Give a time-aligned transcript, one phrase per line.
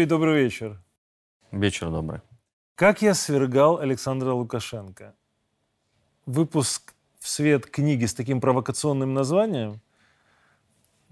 [0.00, 0.80] Юрий, добрый вечер.
[1.52, 2.20] Вечер добрый.
[2.74, 5.14] Как я свергал Александра Лукашенко?
[6.24, 9.78] Выпуск в свет книги с таким провокационным названием,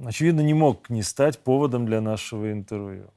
[0.02, 3.10] очевидно, не мог не стать поводом для нашего интервью.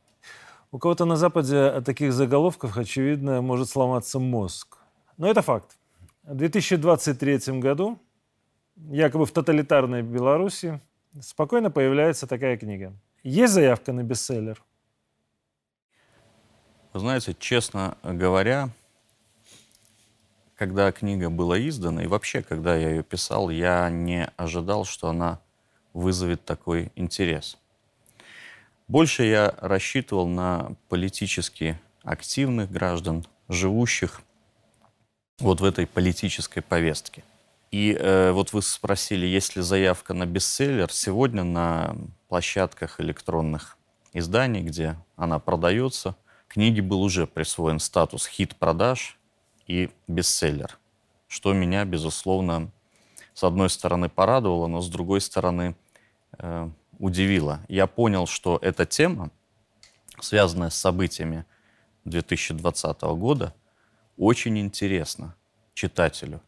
[0.72, 4.78] У кого-то на Западе от таких заголовков, очевидно, может сломаться мозг.
[5.16, 5.78] Но это факт.
[6.24, 7.98] В 2023 году,
[8.76, 10.82] якобы в тоталитарной Беларуси,
[11.22, 12.92] спокойно появляется такая книга.
[13.24, 14.62] Есть заявка на бестселлер?
[16.94, 18.70] Вы знаете, честно говоря,
[20.56, 25.40] когда книга была издана, и вообще, когда я ее писал, я не ожидал, что она
[25.94, 27.58] вызовет такой интерес.
[28.90, 34.22] Больше я рассчитывал на политически активных граждан, живущих
[35.40, 37.24] вот в этой политической повестке.
[37.72, 40.92] И э, вот вы спросили, есть ли заявка на бестселлер.
[40.92, 41.96] Сегодня на
[42.28, 43.78] площадках электронных
[44.12, 46.18] изданий, где она продается,
[46.52, 49.18] книге был уже присвоен статус хит-продаж
[49.68, 50.78] и бестселлер,
[51.30, 52.72] что меня, безусловно,
[53.34, 55.78] с одной стороны порадовало, но с другой стороны
[56.38, 57.62] э, удивило.
[57.70, 59.32] Я понял, что эта тема,
[60.20, 61.46] связанная с событиями
[62.04, 63.54] 2020 года,
[64.18, 65.36] очень интересна
[65.74, 66.42] читателю.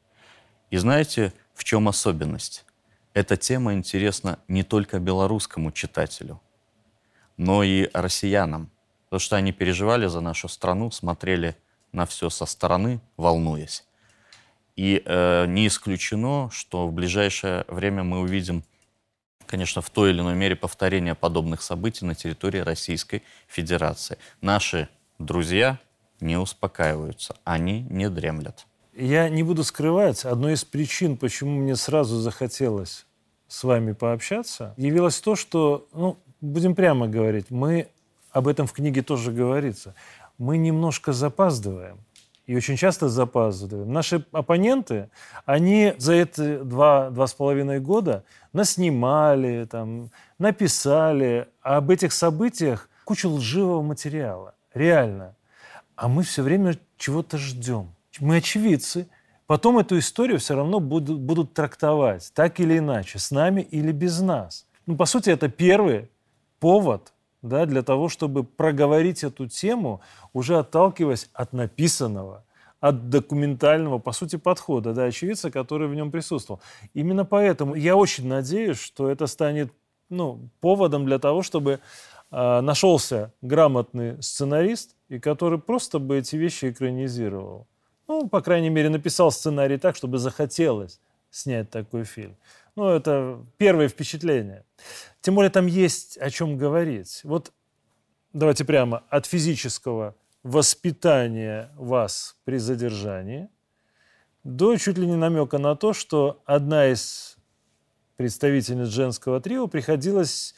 [0.69, 2.65] И знаете, в чем особенность?
[3.13, 6.41] Эта тема интересна не только белорусскому читателю,
[7.37, 8.69] но и россиянам
[9.14, 11.56] потому что они переживали за нашу страну, смотрели
[11.92, 13.86] на все со стороны, волнуясь.
[14.75, 18.64] И э, не исключено, что в ближайшее время мы увидим,
[19.45, 24.17] конечно, в той или иной мере повторение подобных событий на территории Российской Федерации.
[24.42, 24.89] Наши
[25.20, 25.77] друзья
[26.20, 28.66] не успокаиваются, они не дремлят.
[28.95, 33.05] Я не буду скрывать, одной из причин, почему мне сразу захотелось
[33.48, 37.89] с вами пообщаться, явилось то, что, ну, будем прямо говорить, мы
[38.33, 39.95] об этом в книге тоже говорится,
[40.38, 41.99] мы немножко запаздываем.
[42.45, 43.94] И очень часто запаздываем.
[43.94, 45.10] Наши оппоненты,
[45.45, 53.30] они за эти два, два с половиной года наснимали, там, написали об этих событиях кучу
[53.30, 54.55] лживого материала.
[54.73, 55.36] Реально.
[55.95, 57.93] А мы все время чего-то ждем.
[58.20, 59.08] Мы очевидцы.
[59.48, 64.20] Потом эту историю все равно будут, будут трактовать так или иначе, с нами или без
[64.20, 64.66] нас.
[64.86, 66.10] Ну, по сути, это первый
[66.60, 72.43] повод да, для того, чтобы проговорить эту тему, уже отталкиваясь от написанного,
[72.80, 76.61] от документального, по сути, подхода, да, очевидца, который в нем присутствовал.
[76.93, 79.71] Именно поэтому я очень надеюсь, что это станет
[80.09, 81.80] ну, поводом для того, чтобы
[82.31, 87.67] э, нашелся грамотный сценарист, и который просто бы эти вещи экранизировал.
[88.08, 90.99] Ну, по крайней мере, написал сценарий так, чтобы захотелось
[91.30, 92.36] снять такой фильм.
[92.76, 94.66] Ну, это первое впечатление.
[95.22, 97.22] Тем более там есть о чем говорить.
[97.23, 97.52] Вот
[98.34, 103.50] давайте прямо от физического воспитания вас при задержании
[104.44, 107.38] до чуть ли не намека на то, что одна из
[108.17, 110.55] представительниц женского трио приходилась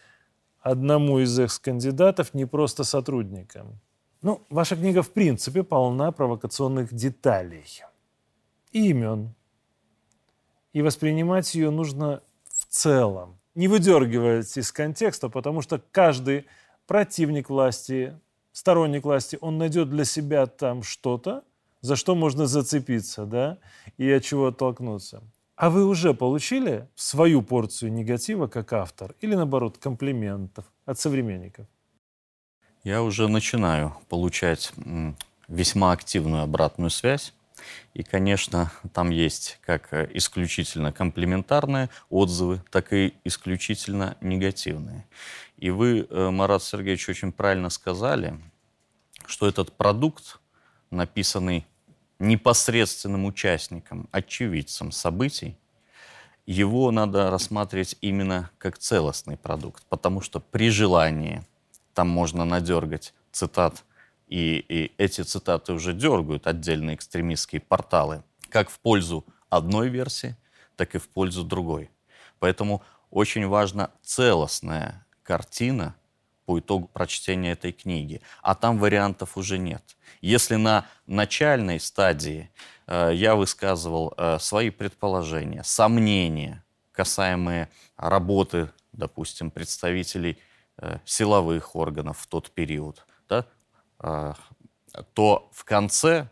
[0.60, 3.80] одному из экс-кандидатов не просто сотрудником.
[4.22, 7.66] Ну, ваша книга в принципе полна провокационных деталей
[8.72, 9.36] и имен,
[10.76, 16.48] и воспринимать ее нужно в целом, не выдергивать из контекста, потому что каждый
[16.86, 18.20] противник власти,
[18.52, 21.46] сторонник власти, он найдет для себя там что-то,
[21.80, 23.58] за что можно зацепиться, да,
[23.98, 25.24] и от чего оттолкнуться.
[25.56, 31.68] А вы уже получили свою порцию негатива как автор или, наоборот, комплиментов от современников?
[32.84, 34.74] Я уже начинаю получать
[35.48, 37.34] весьма активную обратную связь.
[37.94, 45.08] И, конечно, там есть как э, исключительно комплиментарные отзывы, так и исключительно негативные.
[45.58, 48.38] И вы, э, Марат Сергеевич, очень правильно сказали,
[49.26, 50.40] что этот продукт,
[50.92, 51.66] написанный
[52.20, 55.58] непосредственным участником, очевидцем событий,
[56.46, 61.44] его надо рассматривать именно как целостный продукт, потому что при желании
[61.94, 63.85] там можно надергать цитат
[64.28, 70.36] и, и эти цитаты уже дергают отдельные экстремистские порталы, как в пользу одной версии,
[70.76, 71.90] так и в пользу другой.
[72.40, 75.96] Поэтому очень важна целостная картина
[76.46, 78.22] по итогу прочтения этой книги.
[78.42, 79.84] А там вариантов уже нет.
[80.22, 82.52] Если на начальной стадии
[82.88, 90.38] э, я высказывал э, свои предположения, сомнения, касаемые работы, допустим, представителей
[90.78, 93.46] э, силовых органов в тот период, да,
[93.98, 96.30] то в конце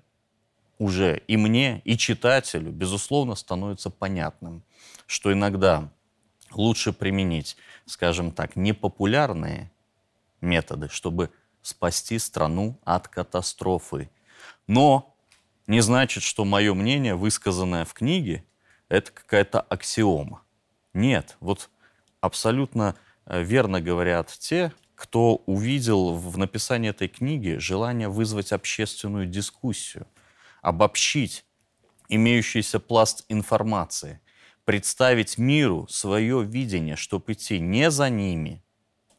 [0.77, 4.63] уже и мне, и читателю, безусловно, становится понятным,
[5.06, 5.89] что иногда
[6.51, 9.71] лучше применить, скажем так, непопулярные
[10.42, 11.31] методы, чтобы
[11.62, 14.10] спасти страну от катастрофы.
[14.68, 15.15] Но
[15.68, 18.45] не значит, что мое мнение, высказанное в книге,
[18.89, 20.44] это какая-то аксиома.
[20.94, 21.69] Нет, вот
[22.19, 22.95] абсолютно
[23.25, 30.07] э, верно говорят те, кто увидел в написании этой книги желание вызвать общественную дискуссию,
[30.61, 31.44] обобщить
[32.07, 34.21] имеющийся пласт информации,
[34.63, 38.63] представить миру свое видение, чтобы идти не за ними,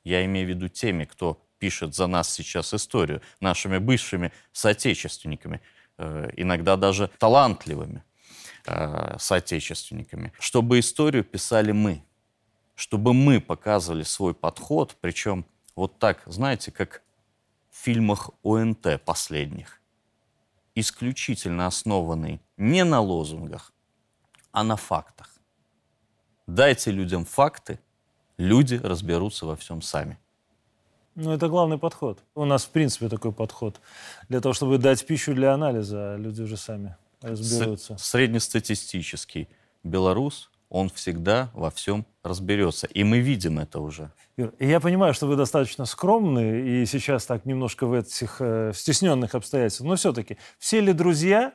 [0.05, 5.61] я имею в виду теми, кто пишет за нас сейчас историю, нашими бывшими соотечественниками,
[5.99, 8.03] э, иногда даже талантливыми
[8.65, 12.03] э, соотечественниками, чтобы историю писали мы,
[12.75, 15.45] чтобы мы показывали свой подход, причем
[15.77, 17.03] вот так, знаете, как
[17.71, 19.81] в фильмах ОНТ последних,
[20.75, 23.73] исключительно основанный не на лозунгах,
[24.53, 25.31] а на фактах.
[26.47, 27.81] Дайте людям факты,
[28.37, 30.19] люди разберутся во всем сами.
[31.15, 32.23] Ну, это главный подход.
[32.35, 33.81] У нас, в принципе, такой подход.
[34.29, 37.97] Для того, чтобы дать пищу для анализа, люди уже сами разберутся.
[37.97, 39.49] С среднестатистический
[39.85, 42.89] белорус он всегда во всем разберется.
[42.89, 44.11] И мы видим это уже.
[44.37, 49.37] Юр, я понимаю, что вы достаточно скромны, и сейчас так немножко в этих э, стесненных
[49.37, 51.53] обстоятельствах, но все-таки все ли друзья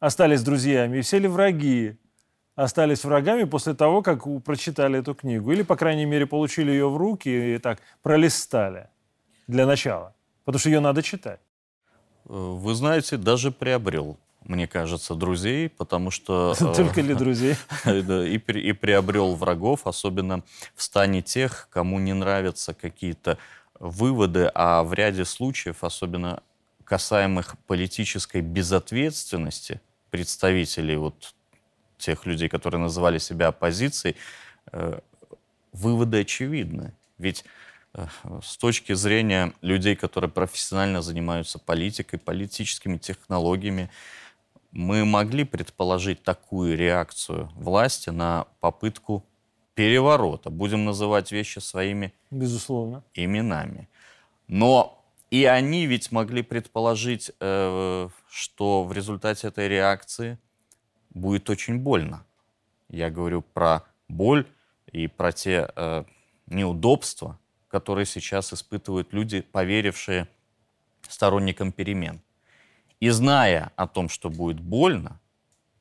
[0.00, 1.96] остались друзьями, и все ли враги
[2.56, 5.50] остались врагами после того, как прочитали эту книгу?
[5.50, 8.90] Или, по крайней мере, получили ее в руки и так пролистали
[9.46, 10.14] для начала?
[10.44, 11.40] Потому что ее надо читать.
[12.26, 16.54] Э, вы знаете, даже приобрел мне кажется, друзей, потому что...
[16.60, 17.56] Э, Только ли друзей?
[17.86, 20.42] И, и приобрел врагов, особенно
[20.74, 23.38] в стане тех, кому не нравятся какие-то
[23.78, 26.42] выводы, а в ряде случаев, особенно
[26.84, 31.34] касаемых политической безответственности представителей вот
[31.98, 34.16] тех людей, которые называли себя оппозицией,
[34.72, 34.98] э,
[35.72, 36.92] выводы очевидны.
[37.18, 37.44] Ведь
[37.94, 38.06] э,
[38.42, 43.90] с точки зрения людей, которые профессионально занимаются политикой, политическими технологиями,
[44.72, 49.24] мы могли предположить такую реакцию власти на попытку
[49.74, 50.50] переворота.
[50.50, 53.02] Будем называть вещи своими Безусловно.
[53.14, 53.88] именами.
[54.46, 60.38] Но и они ведь могли предположить, э, что в результате этой реакции
[61.10, 62.24] будет очень больно.
[62.88, 64.46] Я говорю про боль
[64.90, 66.04] и про те э,
[66.46, 67.38] неудобства,
[67.68, 70.28] которые сейчас испытывают люди, поверившие
[71.08, 72.20] сторонникам перемен.
[73.00, 75.18] И зная о том, что будет больно,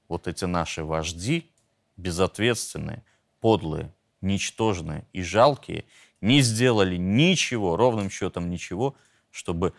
[0.07, 1.51] вот эти наши вожди,
[1.98, 3.04] безответственные,
[3.42, 5.86] подлые, ничтожные и жалкие,
[6.21, 8.95] не сделали ничего, ровным счетом ничего,
[9.31, 9.74] чтобы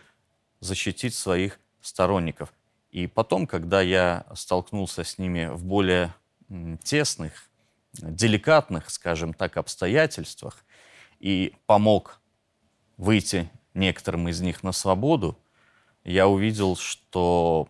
[0.59, 2.53] защитить своих сторонников.
[2.91, 6.13] И потом, когда я столкнулся с ними в более
[6.83, 7.49] тесных,
[7.93, 10.63] деликатных, скажем так, обстоятельствах
[11.19, 12.19] и помог
[12.97, 15.37] выйти некоторым из них на свободу,
[16.03, 17.67] я увидел, что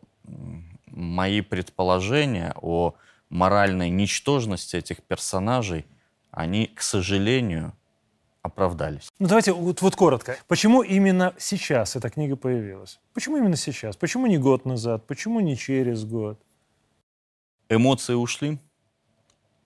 [0.87, 2.95] мои предположения о
[3.29, 5.85] моральной ничтожности этих персонажей,
[6.31, 7.73] они, к сожалению,
[8.41, 9.09] оправдались.
[9.19, 10.37] Ну давайте вот, вот коротко.
[10.47, 12.99] Почему именно сейчас эта книга появилась?
[13.13, 13.95] Почему именно сейчас?
[13.95, 15.05] Почему не год назад?
[15.07, 16.39] Почему не через год?
[17.69, 18.59] Эмоции ушли.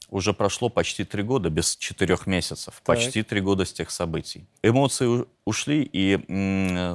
[0.09, 2.75] Уже прошло почти три года, без четырех месяцев.
[2.83, 2.95] Так.
[2.95, 4.45] Почти три года с тех событий.
[4.61, 6.23] Эмоции ушли, и,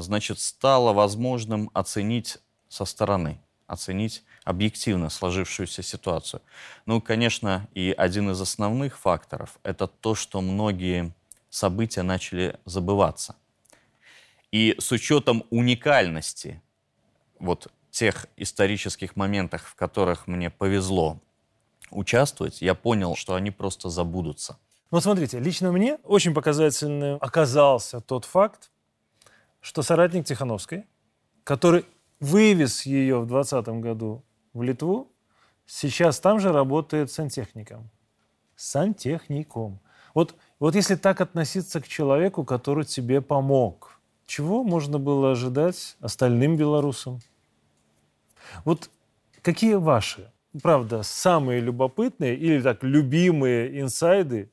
[0.00, 2.38] значит, стало возможным оценить
[2.69, 6.40] со стороны, оценить объективно сложившуюся ситуацию.
[6.87, 11.12] Ну, конечно, и один из основных факторов– это то, что многие
[11.50, 13.35] события начали забываться.
[14.52, 16.62] И с учетом уникальности
[17.38, 21.21] вот тех исторических моментов, в которых мне повезло
[21.90, 24.59] участвовать, я понял, что они просто забудутся.
[24.90, 28.70] Ну смотрите, лично мне очень показательным оказался тот факт,
[29.61, 30.85] что соратник Тихановской,
[31.44, 31.85] который
[32.18, 35.09] вывез ее в 2020 году в Литву,
[35.66, 37.88] сейчас там же работает сантехником.
[38.56, 39.78] Сантехником.
[40.12, 46.56] Вот, вот если так относиться к человеку, который тебе помог, чего можно было ожидать остальным
[46.56, 47.20] белорусам?
[48.64, 48.90] Вот
[49.42, 50.30] какие ваши
[50.62, 54.50] правда, самые любопытные или так любимые инсайды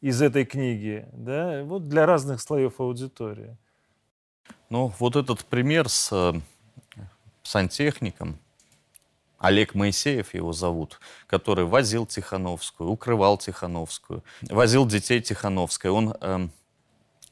[0.00, 3.56] из этой книги, да, вот для разных слоев аудитории.
[4.68, 6.40] Ну, вот этот пример с э,
[7.42, 8.38] сантехником,
[9.38, 15.90] Олег Моисеев его зовут, который возил Тихановскую, укрывал Тихановскую, возил детей Тихановской.
[15.90, 16.48] Он э,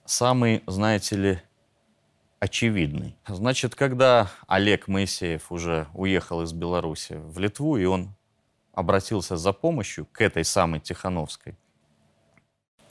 [0.04, 1.42] самый, знаете ли,
[2.44, 3.16] очевидный.
[3.26, 8.14] Значит, когда Олег Моисеев уже уехал из Беларуси в Литву, и он
[8.74, 11.56] обратился за помощью к этой самой Тихановской,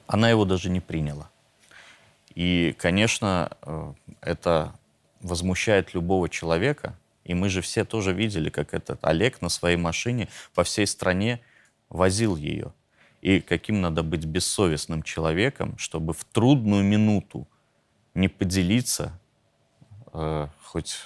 [0.08, 1.30] она его даже не приняла.
[2.34, 4.74] И, конечно, э, это
[5.22, 6.98] возмущает любого человека.
[7.24, 11.40] И мы же все тоже видели, как этот Олег на своей машине по всей стране
[11.90, 12.74] возил ее.
[13.22, 17.48] И каким надо быть бессовестным человеком, чтобы в трудную минуту
[18.16, 19.20] не поделиться
[20.14, 20.98] э, хоть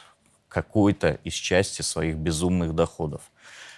[0.47, 3.21] какой-то из части своих безумных доходов.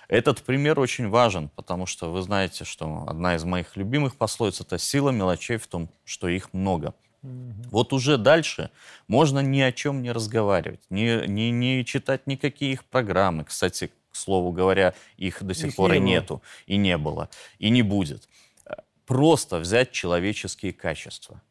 [0.07, 4.77] Этот пример очень важен, потому что вы знаете, что одна из моих любимых пословиц— это
[4.77, 6.93] «сила мелочей в том, что их много».
[7.21, 7.53] Угу.
[7.69, 8.71] Вот уже дальше
[9.07, 13.43] можно ни о чем не разговаривать, не, не, не читать никакие их программы.
[13.43, 17.29] Кстати, к слову говоря, их до сих их пор не и нету, и не было,
[17.59, 18.27] и не будет.
[19.05, 21.41] Просто взять человеческие качества.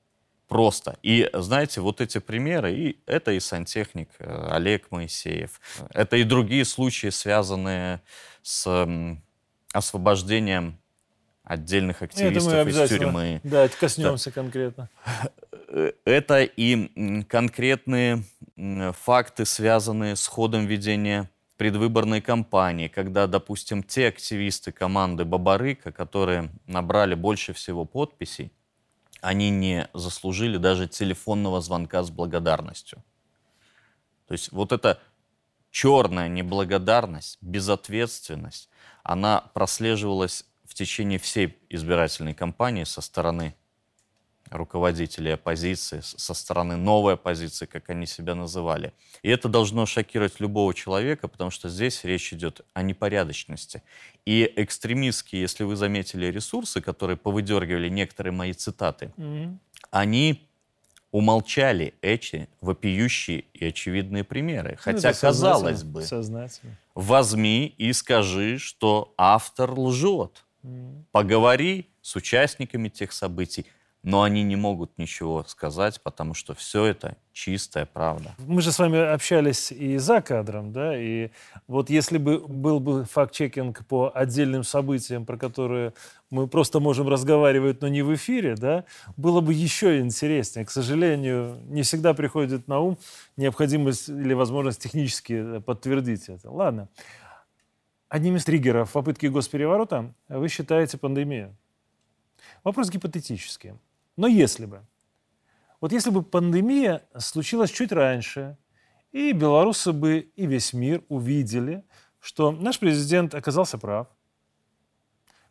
[0.49, 0.99] Просто.
[1.03, 6.65] И знаете, вот эти примеры, и это и сантехник э, Олег Моисеев, это и другие
[6.65, 8.01] случаи, связанные
[8.43, 8.89] с
[9.75, 10.79] освобождением
[11.45, 13.41] отдельных активистов это из тюрьмы.
[13.45, 14.35] Да, это коснемся да.
[14.35, 14.89] конкретно.
[15.69, 18.25] Э, это и конкретные
[19.05, 27.15] факты, связанные с ходом ведения предвыборной кампании, когда, допустим, те активисты команды Бабарыка, которые набрали
[27.15, 28.51] больше всего подписей,
[29.21, 33.03] они не заслужили даже телефонного звонка с благодарностью.
[34.27, 35.01] То есть вот эта
[35.71, 38.69] черная неблагодарность, безответственность,
[39.03, 43.55] она прослеживалась в течение всей избирательной кампании со стороны
[44.51, 48.93] руководителей оппозиции, со стороны новой оппозиции, как они себя называли.
[49.23, 53.83] И это должно шокировать любого человека, потому что здесь речь идет о непорядочности.
[54.25, 59.57] И экстремистские, если вы заметили ресурсы, которые повыдергивали некоторые мои цитаты, mm-hmm.
[59.91, 60.49] они
[61.11, 64.73] умолчали эти вопиющие и очевидные примеры.
[64.73, 66.05] Ну, Хотя, ну, казалось бы,
[66.95, 70.45] возьми и скажи, что автор лжет.
[70.65, 71.05] Mm.
[71.13, 73.67] Поговори с участниками тех событий
[74.03, 78.35] но они не могут ничего сказать, потому что все это чистая правда.
[78.39, 81.31] Мы же с вами общались и за кадром, да, и
[81.67, 85.95] вот если бы был бы факт-чекинг по отдельным событиям, про которые
[86.31, 88.85] мы просто можем разговаривать, но не в эфире, да,
[89.17, 90.65] было бы еще интереснее.
[90.65, 92.99] К сожалению, не всегда приходит на ум
[93.37, 96.51] необходимость или возможность технически подтвердить это.
[96.51, 96.89] Ладно.
[98.09, 101.55] Одним из триггеров попытки госпереворота вы считаете пандемию.
[102.65, 103.75] Вопрос гипотетический.
[104.19, 104.81] Но если бы,
[105.81, 108.57] вот если бы пандемия случилась чуть раньше,
[109.13, 111.85] и белорусы бы, и весь мир увидели,
[112.19, 114.09] что наш президент оказался прав,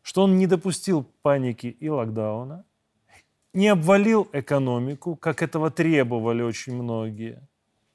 [0.02, 2.66] что он не допустил паники и локдауна,
[3.54, 7.48] не обвалил экономику, как этого требовали очень многие.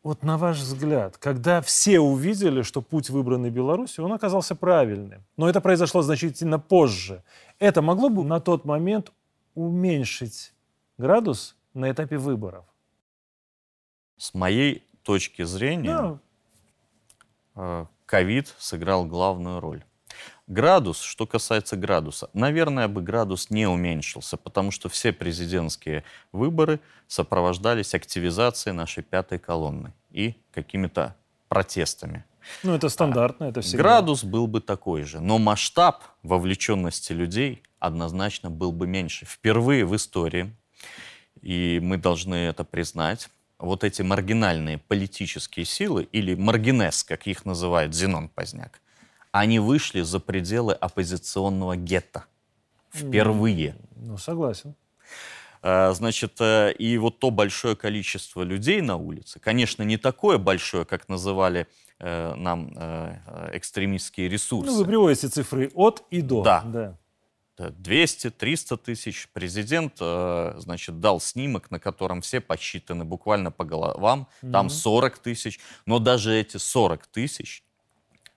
[0.02, 5.50] Вот на ваш взгляд, когда все увидели, что путь, выбранный Беларусью, он оказался правильным, но
[5.50, 7.22] это произошло значительно позже,
[7.58, 9.12] это могло бы на тот момент
[9.54, 10.54] уменьшить
[10.98, 12.64] градус на этапе выборов?
[14.16, 16.20] С моей точки зрения,
[17.56, 19.84] э, ковид сыграл главную роль.
[20.46, 27.94] Градус, что касается градуса, наверное, бы градус не уменьшился, потому что все президентские выборы сопровождались
[27.94, 31.16] активизацией нашей пятой колонны и какими-то
[31.48, 32.24] протестами.
[32.62, 33.82] Ну, это стандартно, это всегда.
[33.82, 39.26] Градус был бы такой же, но масштаб вовлеченности людей однозначно был бы меньше.
[39.26, 40.54] Впервые в истории
[41.42, 47.94] и мы должны это признать, вот эти маргинальные политические силы, или маргинес, как их называет
[47.94, 48.80] Зенон Поздняк,
[49.30, 52.24] они вышли за пределы оппозиционного гетто.
[52.92, 53.76] Впервые.
[53.96, 54.74] Ну, согласен.
[55.62, 60.84] А, значит, э, и вот то большое количество людей на улице, конечно, не такое большое,
[60.84, 61.68] как называли
[62.00, 64.72] э, нам э, экстремистские ресурсы.
[64.72, 66.42] Ну, вы приводите цифры от и до.
[66.42, 66.62] Да.
[66.66, 66.98] да.
[67.70, 69.28] 200-300 тысяч.
[69.32, 74.28] Президент, э, значит, дал снимок, на котором все посчитаны буквально по головам.
[74.42, 74.52] Mm-hmm.
[74.52, 75.60] Там 40 тысяч.
[75.86, 77.64] Но даже эти 40 тысяч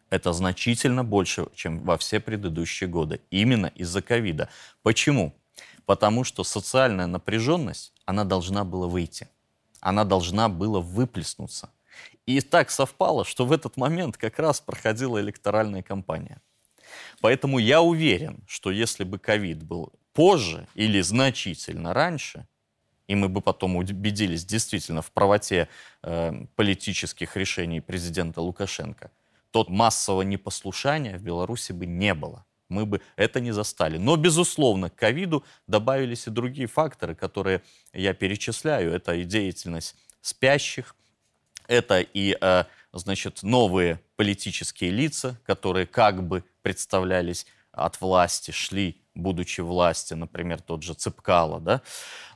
[0.09, 3.21] это значительно больше, чем во все предыдущие годы.
[3.31, 4.49] Именно из-за ковида.
[4.81, 5.33] Почему?
[5.85, 9.29] Потому что социальная напряженность, она должна была выйти.
[9.81, 11.69] Она должна была выплеснуться.
[12.25, 16.41] И так совпало, что в этот момент как раз проходила электоральная кампания.
[17.21, 22.47] Поэтому я уверен, что если бы ковид был позже или значительно раньше,
[23.07, 25.67] и мы бы потом убедились действительно в правоте
[26.01, 29.11] э, политических решений президента Лукашенко,
[29.51, 32.45] то массового непослушания в Беларуси бы не было.
[32.67, 33.97] Мы бы это не застали.
[33.97, 37.61] Но, безусловно, к ковиду добавились и другие факторы, которые
[37.93, 38.91] я перечисляю.
[38.91, 40.95] Это и деятельность спящих,
[41.67, 49.61] это и э, значит, новые политические лица, которые как бы представлялись от власти, шли будучи
[49.61, 51.81] власти, например, тот же Цепкало, да.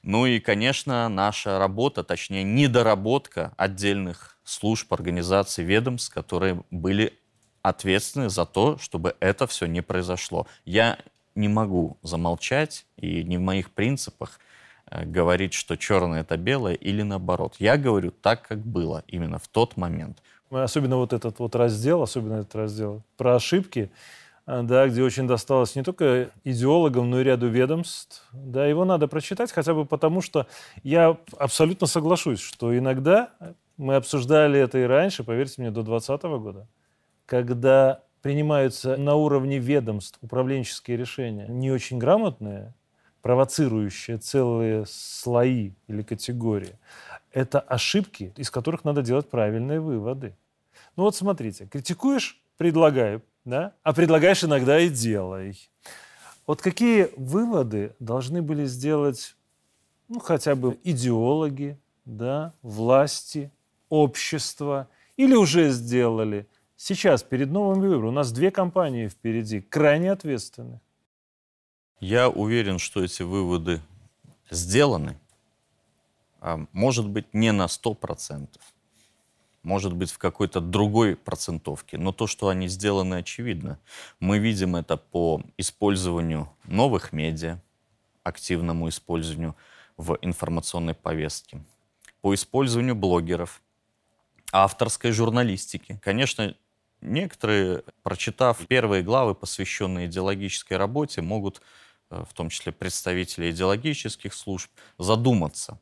[0.04, 7.18] Ну и, конечно, наша работа, точнее, недоработка отдельных служб, организаций, ведомств, которые были
[7.64, 10.46] ответственны за то, чтобы это все не произошло.
[10.64, 11.00] Я
[11.34, 14.40] не могу замолчать, и не в моих принципах
[14.92, 17.56] э, говорить, что черное это белое или наоборот.
[17.58, 20.22] Я говорю так, как было именно в тот момент.
[20.52, 23.92] Особенно вот этот вот раздел, особенно этот раздел про ошибки,
[24.50, 28.27] да, где очень досталось не только идеологам, но и ряду ведомств.
[28.34, 30.48] Да, его надо прочитать хотя бы потому, что
[30.82, 33.29] я абсолютно соглашусь, что иногда
[33.77, 36.68] мы обсуждали это и раньше, поверьте мне, до 2020 года,
[37.27, 42.74] когда принимаются на уровне ведомств управленческие решения, не очень грамотные,
[43.22, 46.79] провоцирующие целые слои или категории,
[47.32, 50.36] это ошибки, из которых надо делать правильные выводы.
[50.96, 53.74] Ну вот смотрите, критикуешь, предлагай, да?
[53.84, 55.60] а предлагаешь иногда и делай.
[56.48, 59.36] Вот какие выводы должны были сделать
[60.08, 63.51] ну, хотя бы идеологи, да, власти,
[63.89, 64.88] общество,
[65.18, 66.48] или уже сделали–
[66.79, 70.79] сейчас, перед новым выбором, у нас две компании впереди, крайне ответственных.
[72.00, 73.82] Я уверен, что эти выводы
[74.50, 75.20] сделаны.
[76.39, 78.48] А может быть, не на 100%,
[79.63, 83.80] может быть, в какой-то другой процентовке, но то, что они сделаны, очевидно.
[84.20, 87.62] Мы видим это по использованию новых медиа,
[88.24, 89.56] активному использованию
[89.98, 91.62] в информационной повестке,
[92.22, 93.62] по использованию блогеров,
[94.51, 96.00] авторской журналистики.
[96.01, 96.56] Конечно,
[97.01, 101.62] Некоторые, прочитав первые главы, посвященные идеологической работе, могут,
[102.10, 105.80] э, в том числе представители идеологических служб, задуматься.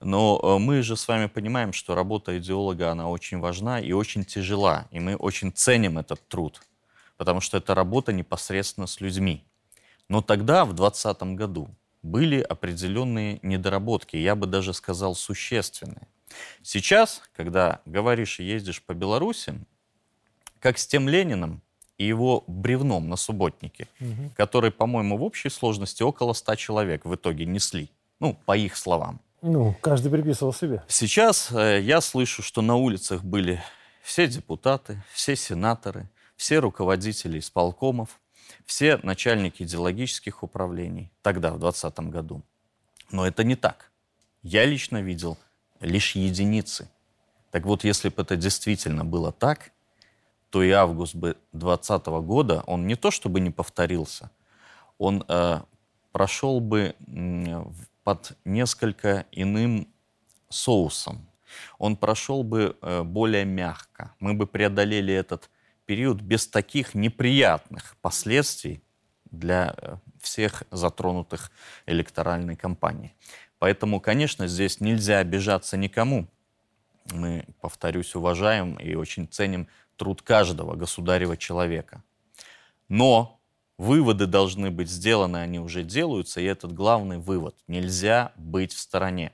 [0.00, 4.24] Но э, мы же с вами понимаем, что работа идеолога, она очень важна и очень
[4.24, 6.60] тяжела, и мы очень ценим этот труд,
[7.16, 9.44] потому что это работа непосредственно с людьми.
[10.08, 11.68] Но тогда, в 2020 году,
[12.02, 16.06] были определенные недоработки, я бы даже сказал, существенные.
[16.62, 19.54] Сейчас, когда говоришь и ездишь по Беларуси,
[20.60, 21.62] как с тем Лениным
[21.96, 24.30] и его бревном на субботнике, угу.
[24.36, 27.90] который, по-моему, в общей сложности около ста человек в итоге несли.
[28.20, 29.20] Ну, по их словам.
[29.40, 30.82] Ну, каждый приписывал себе.
[30.88, 33.62] Сейчас э, я слышу, что на улицах были
[34.02, 38.20] все депутаты, все сенаторы, все руководители исполкомов,
[38.64, 42.42] все начальники идеологических управлений тогда, в 2020 году.
[43.10, 43.90] Но это не так.
[44.42, 45.38] Я лично видел
[45.80, 46.88] лишь единицы.
[47.50, 49.70] Так вот, если бы это действительно было так,
[50.50, 54.30] то и август бы 2020 года, он не то чтобы не повторился,
[54.98, 55.60] он э,
[56.12, 57.64] прошел бы э,
[58.08, 59.86] под несколько иным
[60.48, 61.28] соусом.
[61.76, 64.14] Он прошел бы э, более мягко.
[64.18, 65.50] Мы бы преодолели этот
[65.84, 68.82] период без таких неприятных последствий
[69.30, 71.52] для э, всех затронутых
[71.84, 73.12] электоральной кампанией.
[73.58, 76.28] Поэтому, конечно, здесь нельзя обижаться никому.
[77.12, 82.02] Мы, повторюсь, уважаем и очень ценим труд каждого государева человека.
[82.88, 83.37] Но
[83.78, 87.56] выводы должны быть сделаны, они уже делаются, и этот главный вывод.
[87.68, 89.32] Нельзя быть в стороне.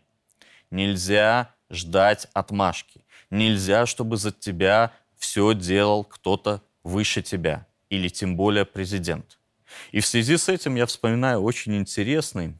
[0.70, 3.04] Нельзя ждать отмашки.
[3.30, 9.38] Нельзя, чтобы за тебя все делал кто-то выше тебя, или тем более президент.
[9.90, 12.56] И в связи с этим я вспоминаю очень интересный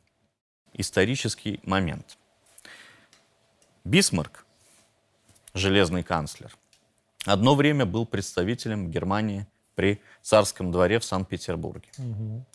[0.73, 2.19] исторический момент.
[3.85, 4.47] Бисмарк,
[5.53, 6.57] железный канцлер,
[7.27, 11.89] одно время был представителем Германии при царском дворе в Санкт-Петербурге.
[11.99, 12.47] Угу.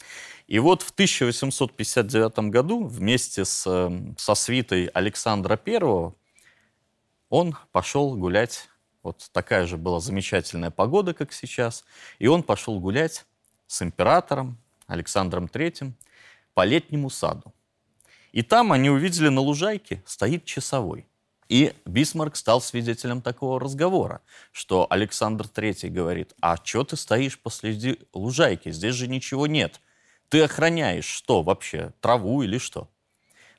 [0.47, 6.12] И вот в 1859 году вместе с, эм, со свитой Александра I
[7.29, 8.69] он пошел гулять,
[9.03, 11.86] вот такая же была замечательная погода, как сейчас,
[12.17, 13.25] и он пошел гулять
[13.67, 15.93] с императором Александром III
[16.53, 17.53] по летнему саду.
[18.32, 21.09] И там они увидели на лужайке стоит часовой.
[21.49, 27.99] И Бисмарк стал свидетелем такого разговора, что Александр III говорит, а что ты стоишь посреди
[28.13, 29.81] лужайки, здесь же ничего нет.
[30.29, 32.88] Ты охраняешь что вообще, траву или что?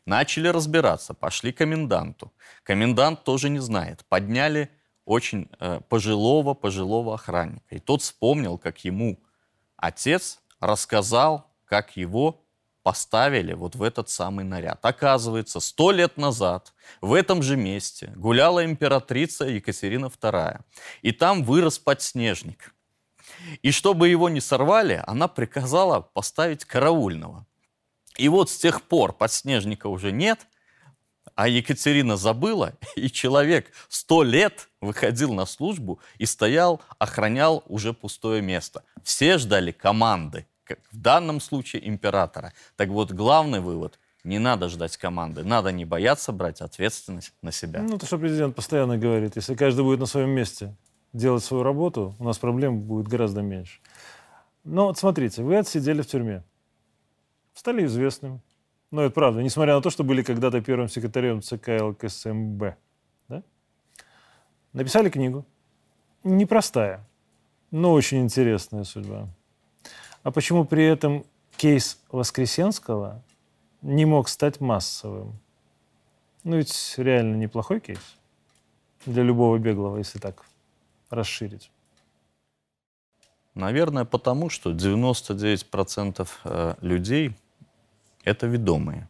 [0.06, 2.32] Начали разбираться, пошли к коменданту.
[2.62, 4.04] Комендант тоже не знает.
[4.08, 4.70] Подняли
[5.04, 7.74] очень э, пожилого, пожилого охранника.
[7.74, 9.18] И тот вспомнил, как ему
[9.76, 12.40] отец рассказал, как его
[12.82, 14.78] поставили вот в этот самый наряд.
[14.84, 20.60] Оказывается, сто лет назад в этом же месте гуляла императрица Екатерина II.
[21.02, 22.74] И там вырос подснежник.
[23.62, 27.46] И чтобы его не сорвали, она приказала поставить караульного.
[28.16, 30.46] И вот с тех пор подснежника уже нет,
[31.34, 38.42] а Екатерина забыла, и человек сто лет выходил на службу и стоял, охранял уже пустое
[38.42, 38.84] место.
[39.02, 40.46] Все ждали команды
[40.90, 42.52] в данном случае императора.
[42.76, 47.82] Так вот, главный вывод– не надо ждать команды, надо не бояться брать ответственность на себя.
[47.82, 50.74] Ну, то, что президент постоянно говорит, если каждый будет на своем месте
[51.12, 53.80] делать свою работу, у нас проблем будет гораздо меньше.
[54.64, 56.44] Но вот смотрите, вы отсидели в тюрьме,
[57.54, 58.42] стали известным.
[58.90, 62.62] Ну, это правда, несмотря на то, что были когда-то первым секретарем ЦК ЛКСМБ.
[63.28, 63.42] Да?
[64.72, 65.46] Написали книгу.
[66.24, 67.08] Непростая,
[67.70, 69.28] но очень интересная судьба.
[70.22, 71.24] А почему при этом
[71.56, 73.22] кейс Воскресенского
[73.82, 75.38] не мог стать массовым?
[76.44, 78.16] Ну ведь реально неплохой кейс
[79.06, 80.44] для любого беглого, если так
[81.08, 81.70] расширить.
[83.54, 87.34] Наверное, потому что 99% э, людей–
[88.24, 89.08] это ведомые.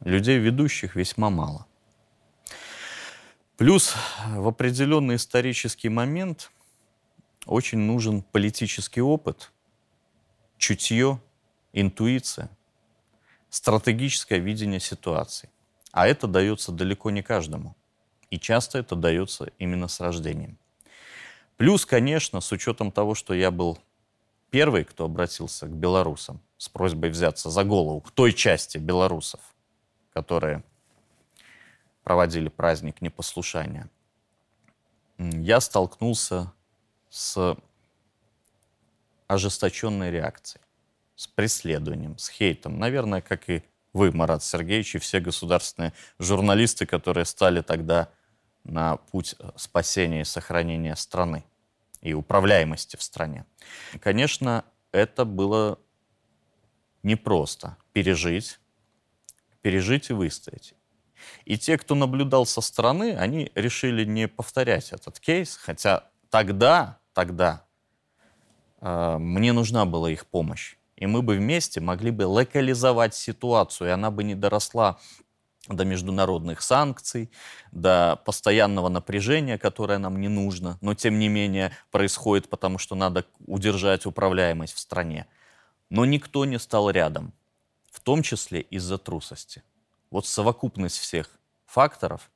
[0.00, 1.66] Людей ведущих весьма мало.
[3.56, 3.94] Плюс
[4.34, 6.50] в определенный исторический момент
[7.46, 9.52] очень нужен политический опыт,
[10.58, 11.20] чутье,
[11.72, 12.50] интуиция,
[13.50, 15.50] стратегическое видение ситуации.
[15.92, 17.76] А это дается далеко не каждому.
[18.30, 20.58] И часто это дается именно с рождением.
[21.56, 23.78] Плюс, конечно, с учетом того, что я был
[24.50, 29.40] первый, кто обратился к белорусам с просьбой взяться за голову к той части белорусов,
[30.12, 30.64] которые
[32.02, 33.88] проводили праздник непослушания,
[35.18, 36.52] я столкнулся
[37.08, 37.56] с
[39.26, 40.62] ожесточенной реакцией,
[41.16, 42.78] с преследованием, с хейтом.
[42.78, 48.08] Наверное, как и вы, Марат Сергеевич, и все государственные журналисты, которые стали тогда
[48.64, 51.44] на путь спасения и сохранения страны
[52.00, 53.46] и управляемости в стране.
[54.00, 55.78] Конечно, это было
[57.02, 58.58] непросто пережить,
[59.62, 60.74] пережить и выстоять.
[61.44, 67.64] И те, кто наблюдал со стороны, они решили не повторять этот кейс, хотя тогда, тогда
[67.64, 67.73] э,
[68.84, 70.76] мне нужна была их помощь.
[70.96, 74.98] И мы бы вместе могли бы локализовать ситуацию, и она бы не доросла
[75.68, 77.30] до международных санкций,
[77.72, 83.24] до постоянного напряжения, которое нам не нужно, но тем не менее происходит, потому что надо
[83.46, 85.26] удержать управляемость в стране.
[85.88, 87.32] Но никто не стал рядом,
[87.90, 89.62] в том числе из-за трусости.
[90.10, 91.30] Вот совокупность всех
[91.64, 92.30] факторов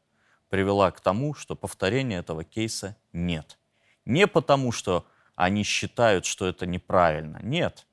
[0.48, 3.58] привела к тому, что повторения этого кейса нет.
[4.06, 5.06] Не потому, что
[5.38, 7.38] они считают, что это неправильно.
[7.44, 7.86] Нет.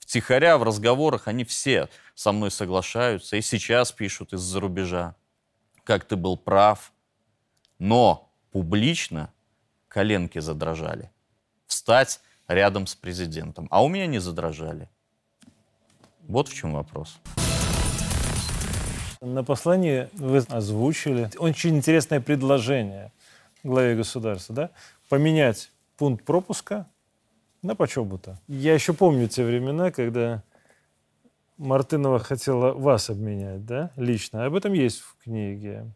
[0.00, 5.14] Втихаря в разговорах они все со мной соглашаются и сейчас пишут из-за рубежа,
[5.84, 6.92] как ты был прав.
[7.78, 9.32] Но публично
[9.86, 11.12] коленки задрожали.
[11.68, 13.68] Встать рядом с президентом.
[13.70, 14.90] А у меня не задрожали.
[16.22, 17.16] Вот в чем вопрос.
[19.20, 23.12] На послании вы озвучили очень интересное предложение
[23.62, 24.70] главе государства, да?
[25.08, 25.71] Поменять
[26.02, 26.88] пункт пропуска
[27.62, 28.36] на почобута.
[28.48, 30.42] Я еще помню те времена, когда
[31.58, 34.44] Мартынова хотела вас обменять, да, лично.
[34.44, 35.92] Об этом есть в книге.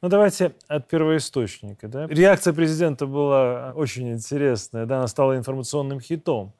[0.00, 1.88] Ну, давайте от первоисточника.
[1.88, 2.06] Да?
[2.06, 6.52] Реакция президента была очень интересная, да, она стала информационным хитом.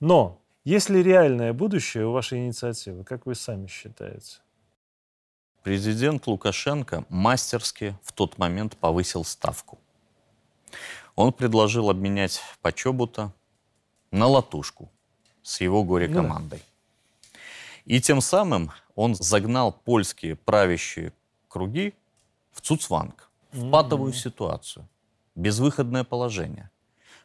[0.00, 4.38] Но есть ли реальное будущее у вашей инициативы, как вы сами считаете?
[5.62, 9.78] Президент Лукашенко мастерски в тот момент повысил ставку.
[11.14, 13.32] Он предложил обменять Почобута
[14.10, 14.90] на латушку
[15.42, 16.58] с его горе-командой.
[16.58, 17.38] Да.
[17.84, 21.12] И тем самым он загнал польские правящие
[21.48, 21.94] круги
[22.52, 24.88] в цуцванг, в патовую ситуацию,
[25.34, 26.70] безвыходное положение.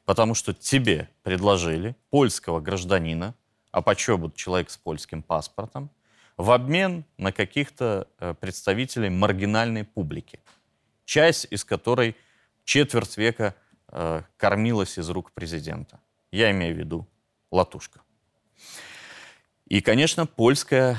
[0.05, 3.35] Потому что тебе предложили польского гражданина,
[3.71, 5.89] а почему человек с польским паспортом,
[6.37, 10.39] в обмен на каких-то э, представителей маргинальной публики,
[11.03, 12.15] часть из которой
[12.63, 13.55] четверть века
[13.91, 15.99] э, кормилась из рук президента.
[16.31, 17.07] Я имею в виду
[17.51, 18.01] латушка.
[19.65, 20.97] И, конечно, польская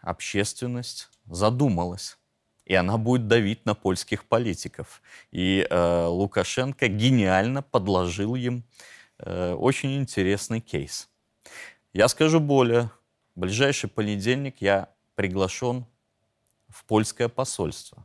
[0.00, 2.16] общественность задумалась.
[2.64, 5.02] И она будет давить на польских политиков.
[5.30, 8.62] И э, Лукашенко гениально подложил им
[9.18, 11.08] э, очень интересный кейс.
[11.92, 12.90] Я скажу более.
[13.34, 15.86] В ближайший понедельник я приглашен
[16.68, 18.04] в польское посольство.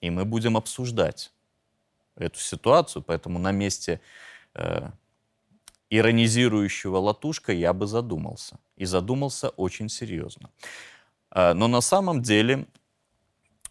[0.00, 1.32] И мы будем обсуждать
[2.20, 3.02] эту ситуацию.
[3.02, 4.00] Поэтому на месте
[4.54, 4.90] э,
[5.90, 8.58] иронизирующего латушка я бы задумался.
[8.76, 10.50] И задумался очень серьезно.
[11.30, 12.66] Э, но на самом деле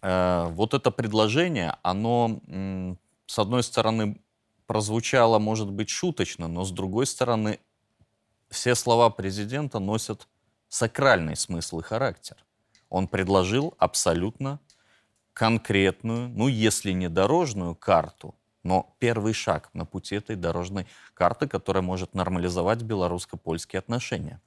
[0.01, 2.41] э, вот это предложение, оно,
[3.25, 4.19] с одной стороны,
[4.67, 7.59] прозвучало, может быть, шуточно, но с другой стороны,
[8.49, 10.27] все слова президента носят
[10.67, 12.37] сакральный смысл и характер.
[12.89, 14.59] Он предложил абсолютно
[15.33, 21.81] конкретную, ну, если не дорожную карту, но первый шаг на пути этой дорожной карты, которая
[21.81, 24.41] может нормализовать белорусско-польские отношения.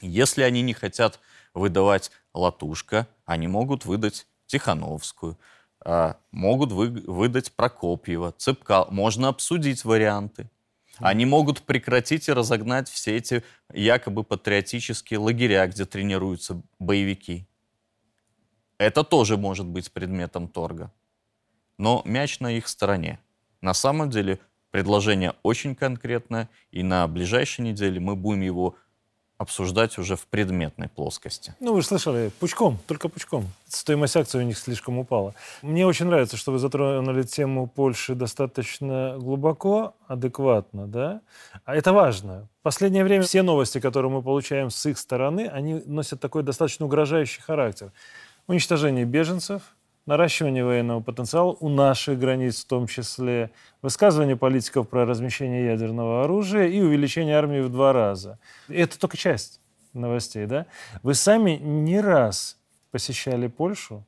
[0.00, 1.20] Если они не хотят
[1.52, 5.38] выдавать Латушка, они могут выдать Тихановскую,
[5.80, 8.86] а, могут вы, выдать Прокопьева, Цыпка.
[8.90, 10.50] Можно обсудить варианты.
[10.98, 17.46] Они могут прекратить и разогнать все эти якобы патриотические лагеря, где тренируются боевики.
[18.78, 20.92] Это тоже может быть предметом торга.
[21.78, 23.18] Но мяч на их стороне.
[23.64, 28.74] На самом деле предложение очень конкретное, и на ближайшей неделе мы будем его
[29.38, 31.54] обсуждать уже в предметной плоскости.
[31.60, 33.46] Ну, вы же слышали, пучком, только пучком.
[33.66, 35.34] Стоимость акций у них слишком упала.
[35.62, 41.22] Мне очень нравится, что вы затронули тему Польши достаточно глубоко, адекватно, да?
[41.64, 42.46] А это важно.
[42.60, 46.84] В последнее время все новости, которые мы получаем с их стороны, они носят такой достаточно
[46.84, 47.92] угрожающий характер.
[48.46, 49.62] Уничтожение беженцев,
[50.06, 53.50] наращивание военного потенциала у наших границ в том числе,
[53.82, 58.38] высказывание политиков про размещение ядерного оружия и увеличение армии в два раза.
[58.68, 59.60] И это только часть
[59.92, 60.66] новостей, да?
[61.02, 62.58] Вы сами не раз
[62.90, 64.04] посещали Польшу,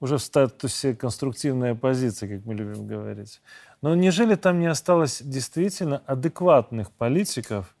[0.00, 3.40] уже в статусе конструктивной оппозиции, как мы любим говорить.
[3.80, 7.74] Но неужели там не осталось действительно адекватных политиков,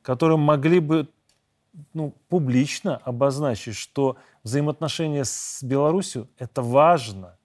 [0.00, 1.06] которые могли бы
[1.92, 4.16] ну, публично обозначить, что
[4.48, 7.36] взаимоотношения с Беларусью– это важно.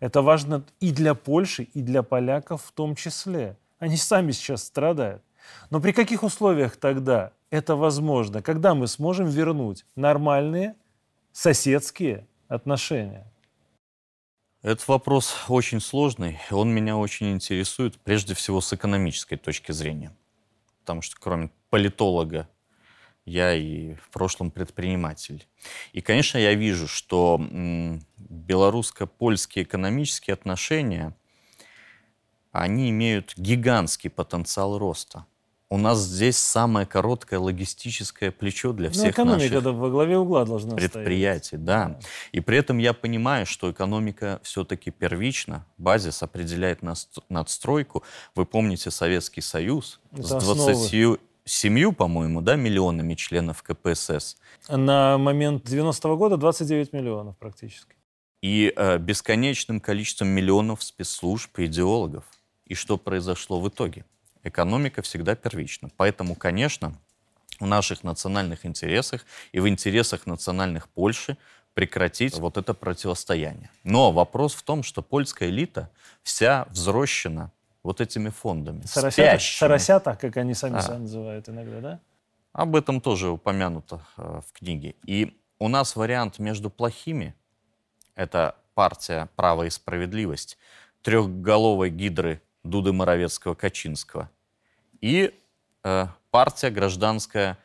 [0.00, 3.56] Это важно и для Польши, и для поляков в том числе.
[3.78, 5.22] Они сами сейчас страдают.
[5.70, 8.42] Но при каких условиях тогда это возможно?
[8.42, 10.76] Когда мы сможем вернуть нормальные
[11.32, 13.26] соседские отношения?
[14.62, 16.38] Этот вопрос очень сложный.
[16.50, 20.12] Он меня очень интересует, прежде всего, с экономической точки зрения.
[20.80, 22.48] Потому что кроме политолога
[23.28, 25.46] я и в прошлом предприниматель.
[25.92, 27.40] И, конечно, я вижу, что
[28.16, 31.14] белорусско-польские экономические отношения,
[32.52, 35.26] они имеют гигантский потенциал роста.
[35.70, 40.16] У нас здесь самое короткое логистическое плечо для ну, всех ну, экономика наших во главе
[40.16, 41.56] угла должна предприятий.
[41.58, 41.64] Стоять.
[41.64, 42.00] Да.
[42.32, 45.66] И при этом я понимаю, что экономика все-таки первична.
[45.76, 46.80] Базис определяет
[47.28, 48.02] надстройку.
[48.34, 54.36] Вы помните Советский Союз Это с 20 семью, по-моему, да, миллионами членов КПСС.
[54.68, 57.94] На момент 90-го года 29 миллионов практически.
[58.42, 62.24] И э, бесконечным количеством миллионов спецслужб и идеологов.
[62.66, 64.04] И что произошло в итоге?
[64.44, 65.90] Экономика всегда первична.
[65.96, 66.94] Поэтому, конечно,
[67.58, 71.36] в наших национальных интересах и в интересах национальных Польши
[71.74, 73.70] прекратить вот это противостояние.
[73.84, 75.90] Но вопрос в том, что польская элита
[76.22, 77.52] вся взрощена
[77.88, 78.82] вот этими фондами.
[78.84, 80.82] Соросята, соросята как они сами а.
[80.82, 82.00] себя называют иногда, да?
[82.52, 84.94] Об этом тоже упомянуто э, в книге.
[85.06, 87.34] И у нас вариант между плохими,
[88.14, 90.58] это партия «Право и справедливость»,
[91.00, 94.28] трехголовой гидры Дуды Моровецкого-Качинского,
[95.00, 95.34] и
[95.82, 97.56] э, партия «Гражданская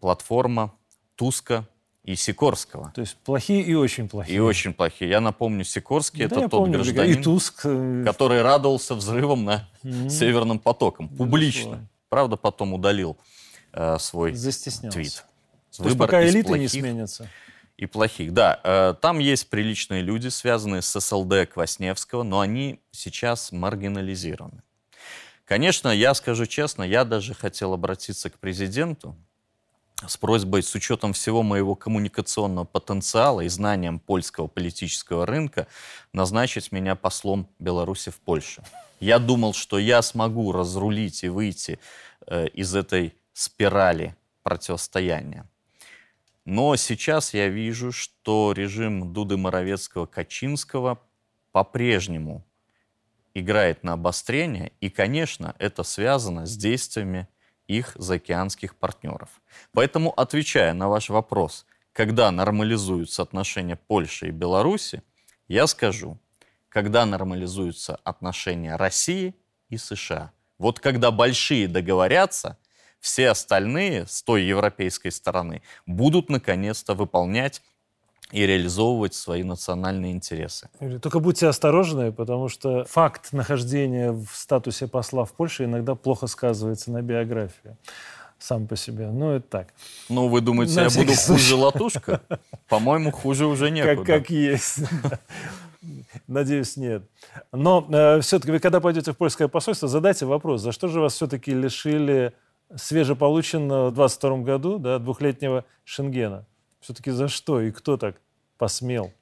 [0.00, 0.72] платформа»
[1.14, 1.68] Туска
[2.06, 2.92] и Сикорского.
[2.94, 4.36] То есть плохие и очень плохие.
[4.36, 5.10] И очень плохие.
[5.10, 7.62] Я напомню, Сикорский да, это тот помню, гражданин, и Туск.
[7.64, 10.08] Э, который радовался взрывом на mm-hmm.
[10.08, 11.08] Северном потоком.
[11.08, 11.58] Публично.
[11.58, 11.88] Безусловно.
[12.08, 13.16] Правда, потом удалил
[13.72, 15.24] э, свой твит.
[15.76, 17.28] То есть пока элиты не сменятся.
[17.76, 18.60] И плохих, да.
[18.62, 24.62] Э, там есть приличные люди, связанные с СЛД Квасневского, но они сейчас маргинализированы.
[25.44, 29.16] Конечно, я скажу честно, я даже хотел обратиться к президенту,
[30.06, 35.66] с просьбой, с учетом всего моего коммуникационного потенциала и знанием польского политического рынка,
[36.12, 38.62] назначить меня послом Беларуси в Польше.
[39.00, 41.78] Я думал, что я смогу разрулить и выйти
[42.26, 45.48] э, из этой спирали противостояния.
[46.44, 50.98] Но сейчас я вижу, что режим Дуды Моровецкого-Качинского
[51.52, 52.44] по-прежнему
[53.34, 57.28] играет на обострение, и, конечно, это связано с действиями
[57.68, 59.28] их заокеанских партнеров.
[59.72, 65.02] Поэтому, отвечая на ваш вопрос, когда нормализуются отношения Польши и Беларуси,
[65.48, 66.18] я скажу,
[66.68, 69.34] когда нормализуются отношения России
[69.68, 70.32] и США.
[70.58, 72.58] Вот когда большие договорятся,
[73.00, 77.62] все остальные с той европейской стороны будут наконец-то выполнять
[78.32, 80.68] и реализовывать свои национальные интересы.
[81.00, 86.90] Только будьте осторожны, потому что факт нахождения в статусе посла в Польше иногда плохо сказывается
[86.90, 87.76] на биографии
[88.38, 89.08] сам по себе.
[89.10, 89.68] Ну, это так.
[90.08, 91.42] Ну, вы думаете, на я буду случай.
[91.42, 92.20] хуже латушка?
[92.68, 93.96] По-моему, хуже уже некуда.
[93.96, 94.80] Как, как есть.
[96.26, 97.02] Надеюсь, нет.
[97.52, 101.14] Но э, все-таки вы, когда пойдете в польское посольство, задайте вопрос, за что же вас
[101.14, 102.34] все-таки лишили
[102.74, 106.44] свежеполученного в 22 году да, двухлетнего Шенгена?
[106.80, 108.20] Все-таки за что и кто так
[108.58, 109.12] посмел?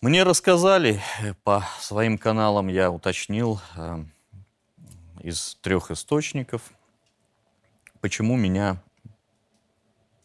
[0.00, 4.04] Мне рассказали, э, по своим каналам я уточнил э,
[5.20, 6.72] из трех источников,
[8.02, 8.82] почему меня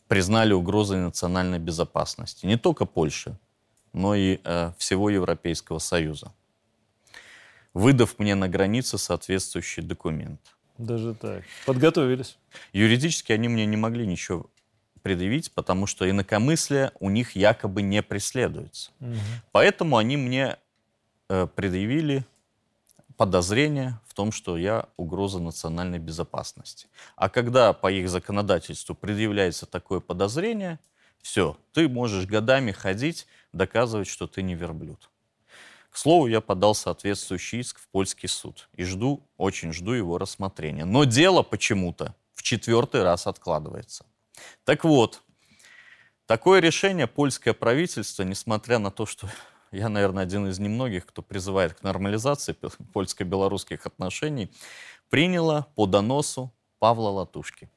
[0.09, 2.45] признали угрозой национальной безопасности.
[2.45, 3.37] Не только Польши,
[3.93, 6.33] но и э, всего Европейского Союза.
[7.73, 10.41] Выдав мне на границе соответствующий документ.
[10.77, 11.43] Даже так.
[11.65, 12.37] Подготовились.
[12.73, 14.49] Юридически они мне не могли ничего
[14.99, 18.91] предъявить, потому что инакомыслие у них якобы не преследуется.
[18.99, 19.15] Угу.
[19.51, 20.57] Поэтому они мне
[21.29, 22.25] э, предъявили
[23.17, 26.87] подозрение в том, что я угроза национальной безопасности.
[27.15, 30.79] А когда по их законодательству предъявляется такое подозрение,
[31.21, 35.09] все, ты можешь годами ходить, доказывать, что ты не верблюд.
[35.89, 40.85] К слову, я подал соответствующий иск в польский суд и жду, очень жду его рассмотрения.
[40.85, 44.05] Но дело почему-то в четвертый раз откладывается.
[44.63, 45.21] Так вот,
[46.25, 49.29] такое решение польское правительство, несмотря на то, что
[49.71, 52.55] я, наверное, один из немногих, кто призывает к нормализации
[52.93, 54.51] польско-белорусских отношений,
[55.09, 57.69] приняло по доносу Павла Латушки.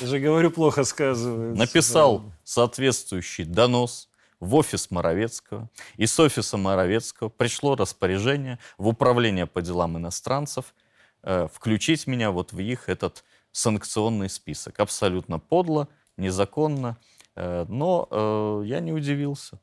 [0.00, 1.58] Я же говорю, плохо сказывается.
[1.58, 4.08] Написал соответствующий донос
[4.40, 5.68] в офис Моровецкого.
[5.96, 10.74] И с офиса Моровецкого пришло распоряжение в Управление по делам иностранцев
[11.22, 13.24] э, включить меня вот в их этот
[13.58, 14.78] санкционный список.
[14.80, 16.96] Абсолютно подло, незаконно.
[17.34, 19.58] Э, но э, я не удивился,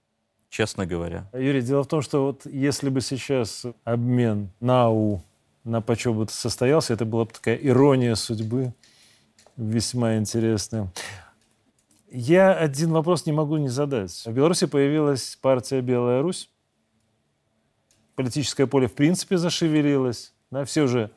[0.50, 1.30] честно говоря.
[1.34, 5.24] Юрий, дело в том, что вот если бы сейчас обмен НАУ
[5.64, 8.74] на почем состоялся, это была бы такая ирония судьбы,
[9.56, 10.92] весьма интересная.
[12.12, 14.12] Я один вопрос не могу не задать.
[14.26, 16.50] В Беларуси появилась партия «Белая Русь».
[18.16, 20.34] Политическое поле в принципе зашевелилось.
[20.52, 21.12] Да, все уже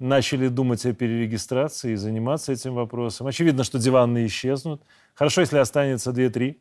[0.00, 3.26] начали думать о перерегистрации и заниматься этим вопросом.
[3.26, 4.82] Очевидно, что диваны исчезнут.
[5.14, 6.56] Хорошо, если останется 2-3.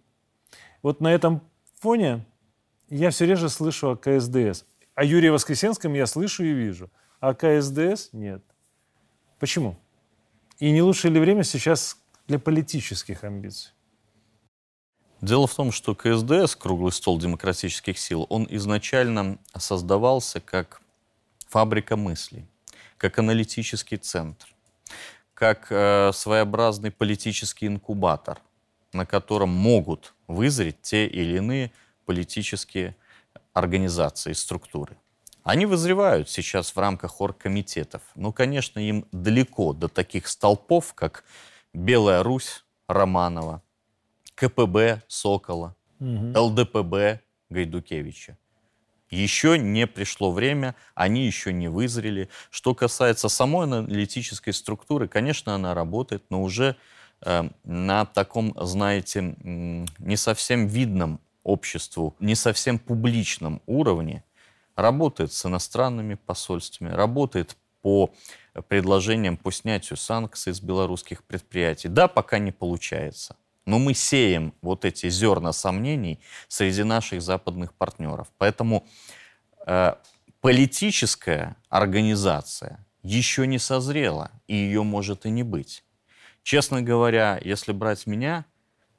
[0.84, 1.41] Вот на этом
[1.80, 2.25] фоне
[2.89, 4.65] я все реже слышу о КСДС.
[4.93, 6.91] О Юрии Воскресенском я слышу и вижу.
[7.21, 8.43] А КСДС нет.
[9.39, 9.78] Почему?
[10.60, 11.97] И не лучшее ли время сейчас
[12.28, 13.71] для политических амбиций?
[15.21, 20.82] Дело в том, что КСДС, круглый стол демократических сил, он изначально создавался как
[21.47, 22.49] фабрика мыслей
[23.00, 24.46] как аналитический центр,
[25.34, 28.40] как э, своеобразный политический инкубатор,
[28.94, 31.72] на котором могут вызреть те или иные
[32.06, 32.96] политические
[33.54, 34.98] организации, структуры.
[35.44, 38.02] Они вызревают сейчас в рамках оргкомитетов.
[38.16, 41.24] Ну, конечно, им далеко до таких столпов, как
[41.74, 43.62] Белая Русь Романова,
[44.36, 46.38] КПБ Сокола, угу.
[46.38, 48.38] ЛДПБ Гайдукевича.
[49.10, 52.30] Еще не пришло время, они еще не вызрели.
[52.52, 56.76] Что касается самой аналитической структуры, конечно, она работает, но уже
[57.22, 64.24] э, на таком, знаете, не совсем видном обществу, не совсем публичном уровне.
[64.76, 68.12] Работает с иностранными посольствами, работает по
[68.67, 71.88] предложениям по снятию санкций с белорусских предприятий.
[71.88, 73.36] Да, пока не получается.
[73.70, 78.28] Но мы сеем вот эти зерна сомнений среди наших западных партнеров.
[78.40, 78.88] Поэтому
[79.68, 79.94] э,
[80.42, 85.84] политическая организация еще не созрела, и ее может и не быть.
[86.42, 88.44] Честно говоря, если брать меня,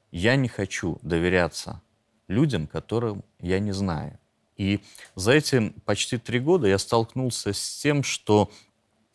[0.09, 1.81] я не хочу доверяться
[2.29, 4.17] людям, которым я не знаю.
[4.55, 4.79] И
[5.15, 8.49] за эти почти три года я столкнулся с тем, что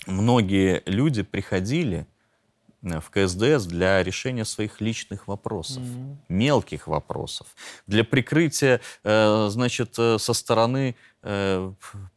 [0.06, 2.06] многие люди приходили
[3.00, 6.16] в КСДС для решения своих личных вопросов, mm-hmm.
[6.28, 7.46] мелких вопросов,
[7.86, 10.96] для прикрытия, э, значит, э, со стороны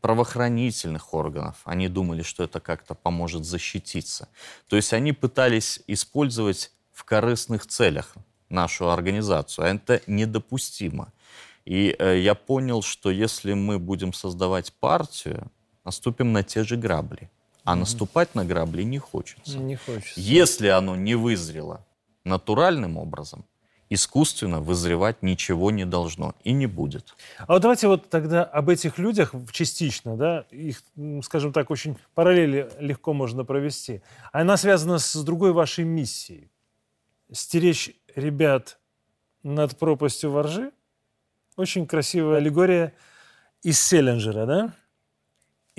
[0.01, 1.55] правоохранительных органов.
[1.63, 4.27] Они думали, что это как-то поможет защититься.
[4.67, 8.13] То есть они пытались использовать в корыстных целях
[8.49, 11.12] нашу организацию, а это недопустимо.
[11.65, 15.50] И я понял, что если мы будем создавать партию,
[15.85, 17.31] наступим на те же грабли.
[17.69, 19.59] А наступать на грабли не хочется.
[19.59, 20.19] Не хочется.
[20.19, 21.85] Если оно не вызрело
[22.23, 23.45] натуральным образом,
[23.89, 27.15] искусственно вызревать ничего не должно и не будет.
[27.37, 30.81] А вот давайте вот тогда об этих людях частично, да, их,
[31.23, 34.01] скажем так, очень параллели легко можно провести.
[34.31, 36.49] Она связана с другой вашей миссией.
[37.31, 38.79] Стеречь ребят
[39.43, 40.71] над пропастью воржи.
[41.55, 42.93] Очень красивая аллегория
[43.61, 44.73] из Селлинджера, да?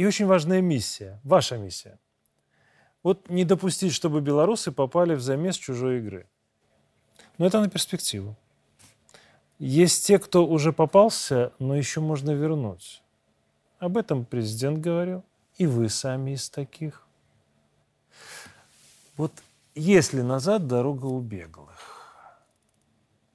[0.01, 1.99] И очень важная миссия, ваша миссия.
[3.03, 6.27] Вот не допустить, чтобы белорусы попали в замес чужой игры.
[7.37, 8.35] Но это на перспективу.
[9.59, 13.03] Есть те, кто уже попался, но еще можно вернуть.
[13.79, 15.23] Об этом президент говорил,
[15.59, 17.07] и вы сами из таких.
[19.19, 19.33] Вот
[19.75, 22.25] если назад дорога у беглых,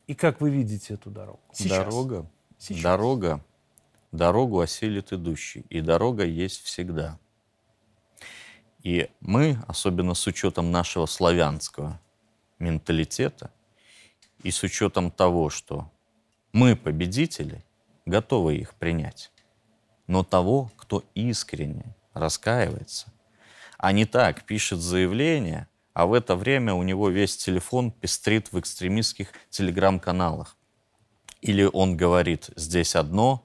[0.08, 1.42] и как вы видите эту дорогу?
[1.54, 1.86] Сейчас.
[1.86, 2.26] Дорога?
[2.58, 2.82] Сейчас.
[2.82, 3.46] Дорога
[4.16, 7.20] дорогу осилит идущий, и дорога есть всегда.
[8.82, 12.00] И мы, особенно с учетом нашего славянского
[12.60, 13.52] менталитета
[14.44, 15.92] и с учетом того, что
[16.54, 17.64] мы победители,
[18.06, 19.32] готовы их принять.
[20.08, 23.12] Но того, кто искренне раскаивается,
[23.78, 28.60] а не так пишет заявление, а в это время у него весь телефон пестрит в
[28.60, 30.56] экстремистских телеграм-каналах.
[31.42, 33.45] Или он говорит здесь одно,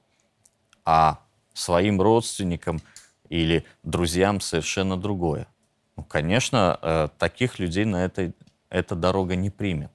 [0.84, 1.20] а
[1.54, 2.80] своим родственникам
[3.28, 5.46] или друзьям совершенно другое.
[5.96, 8.34] Ну, конечно, э, таких людей на этой
[8.70, 9.90] эта дорога не примет.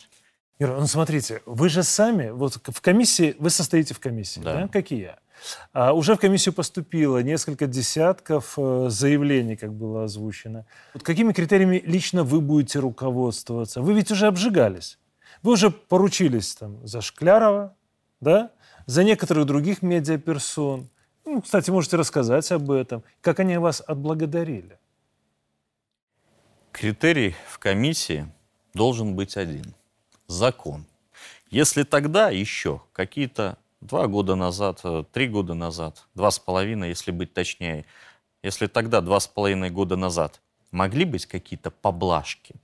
[0.59, 4.67] Ира, ну смотрите, вы же сами, вот в комиссии, вы состоите в комиссии, да, Да.
[4.67, 5.19] как и я.
[5.73, 10.65] А, уже в комиссию поступило несколько десятков э, заявлений, как было озвучено.
[10.93, 13.81] Вот какими критериями лично вы будете руководствоваться?
[13.81, 14.97] Вы ведь уже обжигались.
[15.43, 17.75] Вы уже поручились там за Шклярова,
[18.21, 18.51] да,
[18.85, 20.89] за некоторых других медиаперсон.
[21.25, 23.03] Ну, кстати, можете рассказать об этом.
[23.21, 24.77] Как они вас отблагодарили?
[26.71, 28.27] Критерий в комиссии
[28.73, 29.73] должен быть один–
[30.27, 30.85] закон.
[31.49, 37.11] Если тогда еще какие-то два года назад, э, три года назад, два с половиной, если
[37.11, 37.85] быть точнее,
[38.43, 42.55] если тогда два с половиной года назад могли быть какие-то поблажки,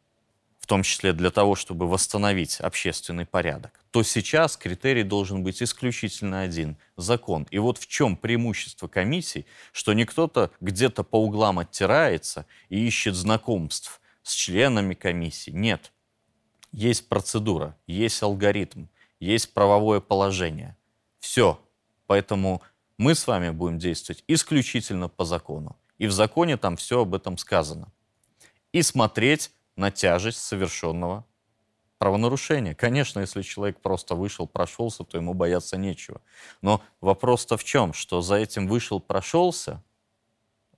[0.71, 6.77] том числе для того, чтобы восстановить общественный порядок, то сейчас критерий должен быть исключительно один–
[6.95, 7.45] закон.
[7.51, 13.15] И вот в чем преимущество комиссий, что не кто-то где-то по углам оттирается и ищет
[13.15, 15.51] знакомств с членами комиссии.
[15.51, 15.91] Нет.
[16.71, 18.85] Есть процедура, есть алгоритм,
[19.19, 20.77] есть правовое положение.
[21.19, 21.59] Все.
[22.07, 22.61] Поэтому
[22.97, 25.75] мы с вами будем действовать исключительно по закону.
[25.97, 27.91] И в законе там все об этом сказано.
[28.71, 29.51] И смотреть
[29.81, 31.25] на тяжесть совершенного
[31.97, 32.75] правонарушения.
[32.75, 36.21] Конечно, если человек просто вышел, прошелся, то ему бояться нечего.
[36.61, 37.93] Но вопрос-то в чем?
[37.93, 39.83] Что за этим вышел, прошелся,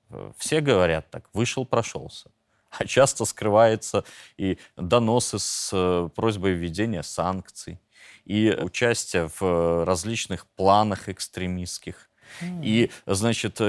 [0.10, 2.32] э, все говорят так, вышел, прошелся.
[2.72, 4.06] А часто скрывается
[4.38, 7.80] и доносы с э, просьбой введения санкций,
[8.26, 12.10] и участие в э, различных планах экстремистских,
[12.64, 13.62] и, значит,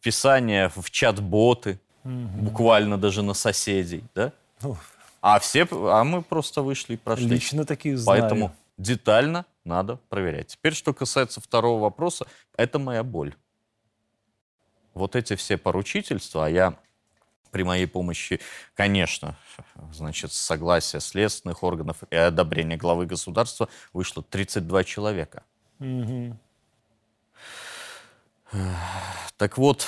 [0.00, 4.32] писание в чат-боты, буквально даже на соседей, да?
[4.62, 4.76] Ну,
[5.20, 7.28] А все, а мы просто вышли и прошли.
[7.28, 8.20] лично таких знаю.
[8.22, 10.48] Поэтому детально надо проверять.
[10.48, 13.34] Теперь, что касается второго вопроса, это моя боль.
[14.94, 16.76] Вот эти все поручительства, а я
[17.50, 18.40] при моей помощи,
[18.74, 19.36] конечно,
[19.92, 25.42] значит, с согласия следственных органов и одобрения главы государства вышло 32 человека.
[25.78, 26.38] Мгм.
[29.36, 29.86] Так вот,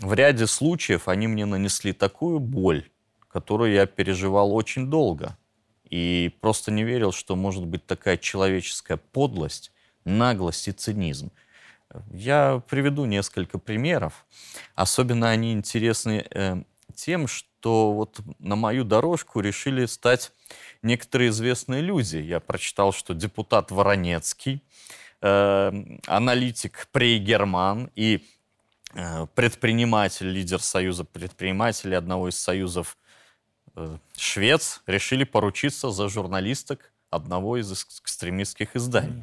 [0.00, 2.88] в ряде случаев они мне нанесли такую боль,
[3.32, 5.36] которую я переживал очень долго.
[5.88, 9.72] И просто не верил, что может быть такая человеческая подлость,
[10.04, 11.30] наглость и цинизм.
[12.12, 14.24] Я приведу несколько примеров.
[14.76, 16.62] Особенно они интересны э,
[16.94, 20.32] тем, что вот на мою дорожку решили стать
[20.82, 22.18] некоторые известные люди.
[22.18, 24.62] Я прочитал, что депутат Воронецкий,
[25.20, 25.72] э,
[26.06, 28.24] аналитик Прейгерман и
[28.94, 32.96] э, предприниматель, лидер Союза предпринимателей, одного из союзов
[34.16, 39.22] швец, решили поручиться за журналисток одного из экстремистских изданий.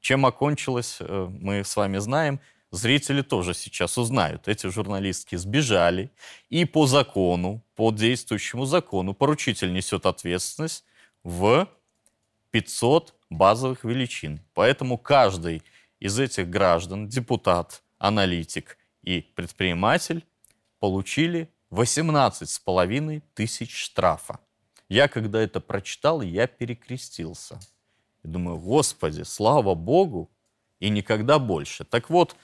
[0.00, 2.40] Чем окончилось, э, мы с вами знаем.
[2.72, 4.48] Зрители тоже сейчас узнают.
[4.48, 6.10] Эти журналистки сбежали,
[6.48, 10.84] и по закону, по действующему закону, поручитель несет ответственность
[11.22, 11.68] в
[12.50, 14.40] 500 базовых величин.
[14.54, 15.62] Поэтому каждый
[16.00, 20.24] из этих граждан, депутат, аналитик и предприниматель,
[20.80, 24.38] получили 18,5 тысяч штрафа.
[24.88, 27.58] Я, когда это прочитал, я перекрестился.
[28.22, 30.30] И думаю, Господи, слава Богу,
[30.80, 31.84] и никогда больше.
[31.84, 32.36] Так вот,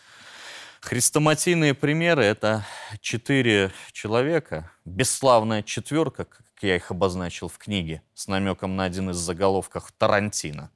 [0.80, 2.64] хрестоматийные примеры– это
[3.00, 9.16] четыре человека, бесславная четверка, как я их обозначил в книге, с намеком на один из
[9.16, 10.70] заголовков Тарантино.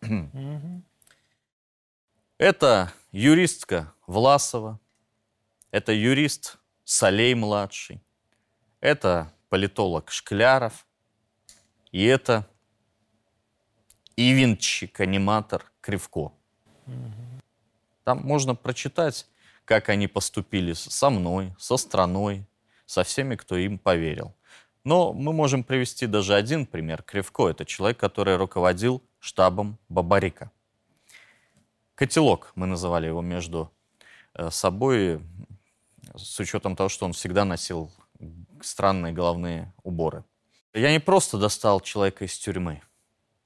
[2.38, 4.78] Это юристка Власова,
[5.70, 8.00] это юрист Солей-младший,
[8.80, 10.86] это политолог Шкляров,
[11.90, 12.48] и это
[14.14, 16.32] ивенчик, аниматор Кривко.
[18.04, 19.26] Там можно прочитать,
[19.64, 22.46] как они поступили со мной, со страной,
[22.86, 24.32] со всеми, кто им поверил.
[24.84, 27.02] Но мы можем привести даже один пример.
[27.02, 30.52] Кривко– это человек, который руководил штабом Бабарика.
[31.96, 33.72] Котелок, мы называли его между
[34.34, 35.20] э, собой,
[36.14, 37.90] с учетом того, что он всегда носил
[38.60, 40.24] странные головные уборы.
[40.72, 42.82] Я не просто достал человека из тюрьмы.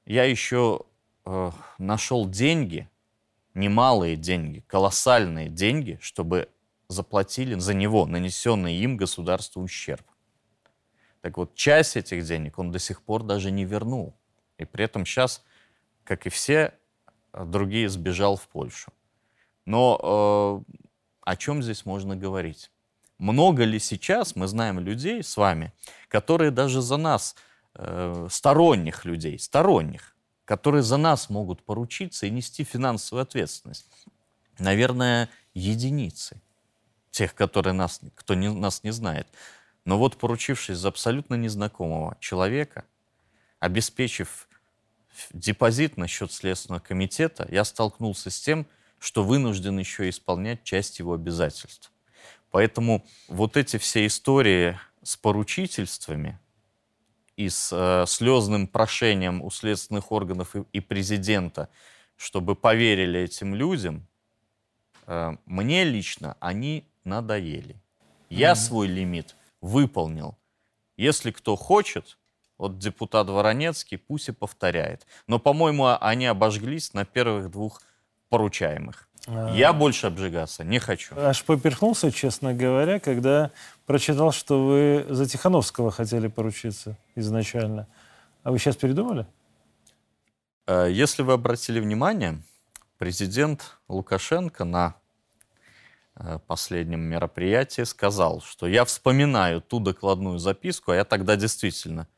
[0.05, 0.81] Я еще
[1.25, 2.89] э, нашел деньги
[3.55, 6.49] немалые деньги, колоссальные деньги, чтобы
[6.89, 10.05] заплатили за него нанесенный им государству ущерб.
[11.21, 14.17] Так вот, часть этих денег он до сих пор даже не вернул.
[14.59, 15.45] И при этом сейчас,
[16.05, 16.75] как и все
[17.33, 18.93] другие, сбежал в Польшу.
[19.67, 20.73] Но э,
[21.31, 22.73] о чем здесь можно говорить?
[23.19, 25.73] Много ли сейчас мы знаем людей с вами,
[26.09, 27.37] которые даже за нас,
[27.77, 33.87] э, сторонних людей, сторонних, которые за нас могут поручиться и нести финансовую ответственность?
[34.59, 36.41] Наверное, единицы
[37.13, 39.29] тех, которые нас, кто не, нас не знает.
[39.85, 42.85] Но вот поручившись за абсолютно незнакомого человека,
[43.61, 44.49] обеспечив
[45.33, 48.80] депозит на счет Следственного комитета, я столкнулся с тем, что
[49.25, 51.91] вынужден еще исполнять часть его обязательств.
[52.51, 56.39] Поэтому вот эти все истории с поручительствами
[57.37, 61.71] и с э, слезным прошением у следственных органов и, и президента,
[62.17, 64.07] чтобы поверили этим людям,
[65.07, 67.81] э, мне лично они надоели.
[68.29, 68.55] Я mm-hmm.
[68.57, 70.37] свой лимит выполнил.
[70.97, 72.19] Если кто хочет,
[72.59, 75.07] вот депутат Воронецкий пусть и повторяет.
[75.27, 77.81] Но, по-моему, они обожглись на первых двух
[78.31, 79.07] поручаемых.
[79.27, 79.55] А...
[79.55, 81.15] Я больше обжигаться не хочу.
[81.19, 83.51] Аж поперхнулся, честно говоря, когда
[83.85, 87.87] прочитал, что вы за Тихановского хотели поручиться изначально.
[88.43, 89.27] А вы сейчас передумали?
[90.67, 92.43] Э, если вы обратили внимание,
[92.97, 94.95] президент Лукашенко на
[96.23, 102.09] Э, последнем мероприятии сказал, что я вспоминаю ту докладную записку, а я тогда действительно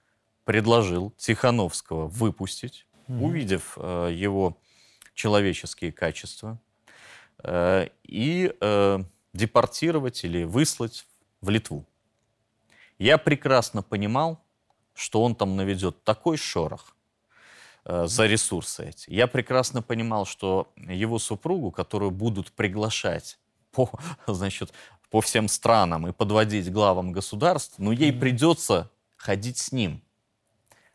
[0.44, 3.22] предложил Тихановского выпустить, mm-hmm.
[3.22, 4.58] увидев э, его
[5.14, 6.58] человеческие качества,
[7.44, 8.98] э, и э,
[9.32, 11.06] депортировать или выслать
[11.40, 11.86] в Литву.
[12.98, 14.44] Я прекрасно понимал,
[14.94, 16.96] что он там наведет такой шорох
[17.84, 19.10] э, за ресурсы эти.
[19.10, 23.38] Я прекрасно понимал, что его супругу, которую будут приглашать
[23.72, 23.90] по,
[24.26, 24.72] значит,
[25.10, 30.02] по всем странам и подводить главам государств, но ей придется ходить с ним.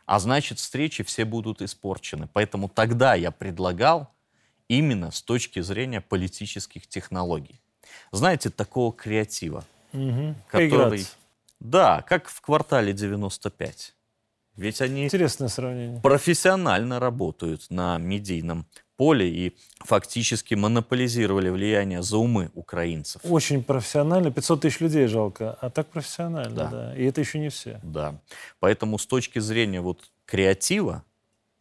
[0.07, 2.29] А значит, встречи все будут испорчены.
[2.31, 4.09] Поэтому тогда я предлагал
[4.69, 7.61] именно с точки зрения политических технологий.
[8.11, 10.33] Знаете, такого креатива, угу.
[10.49, 10.89] который...
[10.89, 11.15] Поиграться.
[11.59, 13.95] Да, как в квартале 95.
[14.55, 16.01] Ведь они Интересное сравнение.
[16.01, 18.65] профессионально работают на медийном
[18.97, 23.21] поле и фактически монополизировали влияние за умы украинцев.
[23.23, 24.31] Очень профессионально.
[24.31, 26.67] 500 тысяч людей жалко, а так профессионально, да.
[26.69, 26.97] да.
[26.97, 27.79] И это еще не все.
[27.83, 28.19] Да.
[28.59, 31.03] Поэтому с точки зрения вот креатива,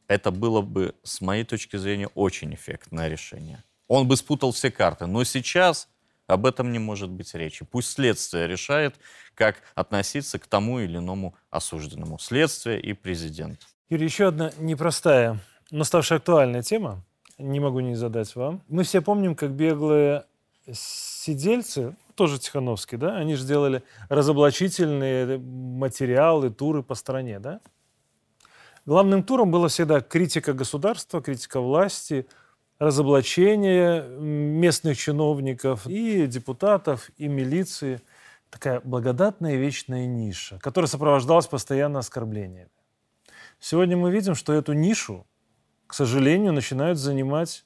[0.09, 3.63] это было бы, с моей точки зрения, очень эффектное решение.
[3.89, 5.07] Он бы спутал все карты.
[5.07, 5.89] Но сейчас
[6.27, 7.65] об этом не может быть речи.
[7.65, 8.97] Пусть следствие решает,
[9.35, 12.19] как относиться к тому или иному осужденному.
[12.19, 13.61] Следствие и президент.
[13.89, 15.39] Юрий, еще одна непростая,
[15.71, 17.05] но ставшая актуальная тема
[17.39, 18.63] не могу не задать вам.
[18.69, 20.25] Мы все помним, как беглые
[20.73, 27.61] сидельцы, тоже Тихановский, да, они же делали разоблачительные материалы, туры по стране, да?
[28.85, 32.27] Главным туром была всегда критика государства, критика власти,
[32.79, 38.01] разоблачение местных чиновников и депутатов, и милиции.
[38.49, 42.71] Такая благодатная вечная ниша, которая сопровождалась постоянно оскорблениями.
[43.59, 45.27] Сегодня мы видим, что эту нишу
[45.87, 47.65] к сожалению, начинают занимать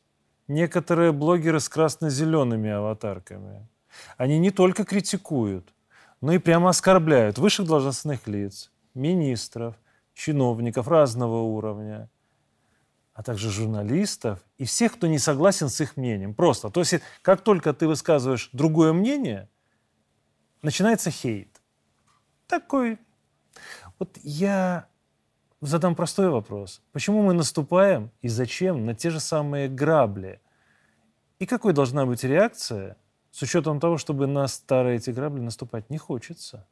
[0.49, 3.69] некоторые блогеры с красно-зелеными аватарками.
[4.17, 5.73] Они не только критикуют,
[6.21, 9.77] но и прямо оскорбляют высших должностных лиц, министров,
[10.15, 12.11] чиновников разного уровня,
[13.15, 16.35] а также журналистов и всех, кто не согласен с их мнением.
[16.35, 16.71] Просто.
[16.71, 19.49] То есть, как только ты высказываешь другое мнение,
[20.63, 21.61] начинается хейт.
[22.47, 22.99] Такой.
[23.99, 24.89] Вот я
[25.61, 26.81] задам простой вопрос.
[26.93, 30.41] Почему мы наступаем и зачем на те же самые грабли?
[31.39, 32.97] И какой должна быть реакция
[33.31, 36.67] с учетом того, чтобы на старые эти грабли наступать не хочется?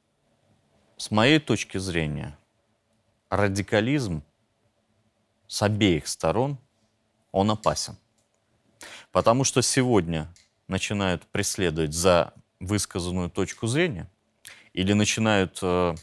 [0.97, 2.36] С моей точки зрения,
[3.30, 4.22] радикализм
[5.47, 6.59] с обеих сторон,
[7.30, 7.97] он опасен.
[9.12, 10.28] Потому что сегодня
[10.66, 14.09] начинают преследовать за высказанную точку зрения
[14.72, 15.95] или начинают э,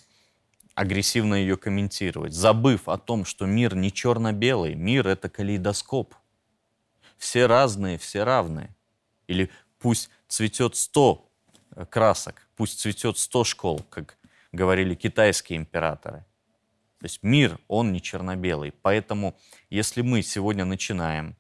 [0.76, 6.14] агрессивно ее комментировать, забыв о том, что мир не черно-белый, мир— это калейдоскоп.
[7.18, 8.76] Все разные, все равные.
[9.28, 9.50] Или
[9.80, 11.32] пусть цветет сто
[11.72, 14.18] э, красок, пусть цветет сто школ, как
[14.52, 16.26] говорили китайские императоры.
[17.00, 18.74] То есть мир, он не черно-белый.
[18.82, 19.38] Поэтому
[19.70, 21.36] если мы сегодня начинаем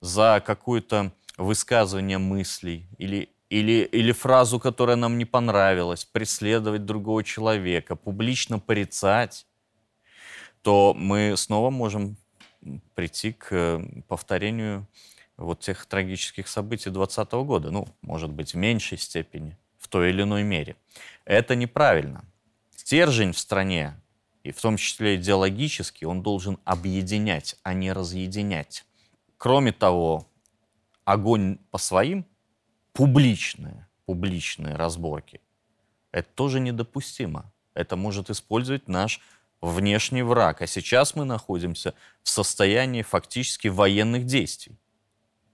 [0.00, 7.96] за какое-то высказывание мыслей или или, или фразу, которая нам не понравилась, преследовать другого человека,
[7.96, 9.46] публично порицать,
[10.62, 12.16] то мы снова можем
[12.94, 14.86] прийти к повторению
[15.36, 17.70] вот тех трагических событий 2020 года.
[17.70, 20.76] Ну, может быть, в меньшей степени, в той или иной мере.
[21.24, 22.24] Это неправильно.
[22.74, 24.00] Стержень в стране,
[24.42, 28.84] и в том числе идеологически, он должен объединять, а не разъединять.
[29.36, 30.26] Кроме того,
[31.04, 32.26] огонь по своим,
[32.96, 35.40] публичные, публичные разборки,
[36.12, 37.52] это тоже недопустимо.
[37.74, 39.20] Это может использовать наш
[39.60, 40.62] внешний враг.
[40.62, 44.78] А сейчас мы находимся в состоянии фактически военных действий.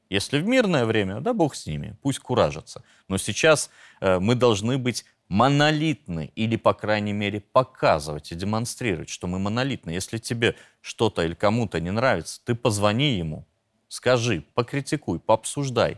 [0.08, 2.84] Если в мирное время, да бог с ними, пусть куражатся.
[3.08, 3.70] Но сейчас
[4.00, 9.90] э, мы должны быть монолитны или, по крайней мере, показывать и демонстрировать, что мы монолитны.
[9.90, 13.46] Если тебе что-то или кому-то не нравится, ты позвони ему,
[13.88, 15.96] скажи, покритикуй, пообсуждай.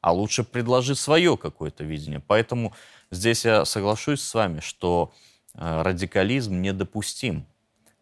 [0.00, 2.20] А лучше предложи свое какое-то видение.
[2.20, 2.72] Поэтому
[3.10, 5.12] здесь я соглашусь с вами, что
[5.54, 7.46] э, радикализм недопустим.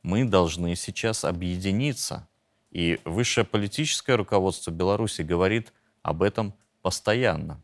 [0.02, 2.28] Мы должны сейчас объединиться
[2.70, 5.72] и высшее политическое руководство Беларуси говорит
[6.02, 7.60] об этом постоянно.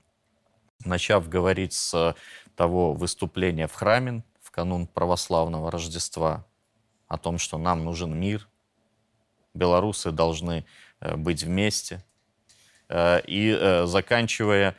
[0.85, 2.17] Начав говорить с
[2.57, 6.45] того выступления в храме в канун православного Рождества,
[7.07, 8.49] о том, что нам нужен мир,
[9.55, 10.65] белорусы должны
[11.01, 12.05] э, быть вместе,
[13.27, 14.77] и э, заканчивая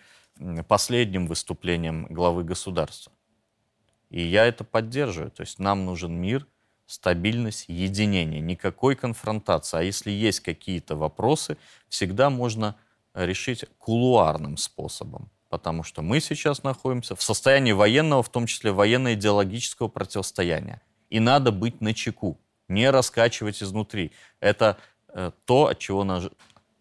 [0.67, 3.11] последним выступлением главы государства.
[4.09, 5.31] И я это поддерживаю.
[5.31, 6.47] То есть нам нужен мир–
[6.85, 9.77] стабильность, единение, никакой конфронтации.
[9.77, 11.57] А если есть какие-то вопросы,
[11.89, 12.75] всегда можно
[13.13, 15.29] решить кулуарным способом.
[15.49, 20.81] Потому что мы сейчас находимся в состоянии военного, в том числе военно-идеологического противостояния.
[21.09, 22.37] И надо быть на чеку,
[22.67, 24.11] не раскачивать изнутри.
[24.39, 24.77] Это
[25.09, 26.25] э, то, от чего нас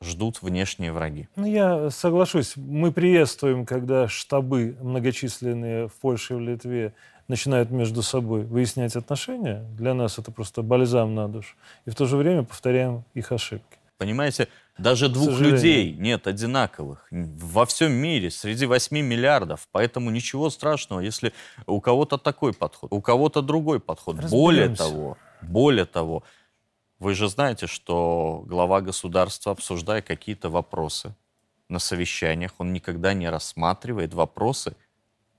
[0.04, 1.28] ждут внешние враги.
[1.36, 2.54] Ну, я соглашусь.
[2.56, 6.92] Мы приветствуем, когда штабы многочисленные в Польше и в Литве
[7.28, 11.54] начинают между собой выяснять отношения, для нас это просто бальзам на душу.
[11.86, 13.78] И в то же время повторяем их ошибки.
[13.96, 19.68] Понимаете, даже двух людей нет одинаковых во всем мире, среди 8 миллиардов.
[19.70, 21.32] Поэтому ничего страшного, если
[21.66, 24.16] у кого-то такой подход, у кого-то другой подход.
[24.16, 26.24] Более того, более того,
[26.98, 31.14] вы же знаете, что глава государства, обсуждая какие-то вопросы
[31.68, 34.76] на совещаниях, он никогда не рассматривает вопросы,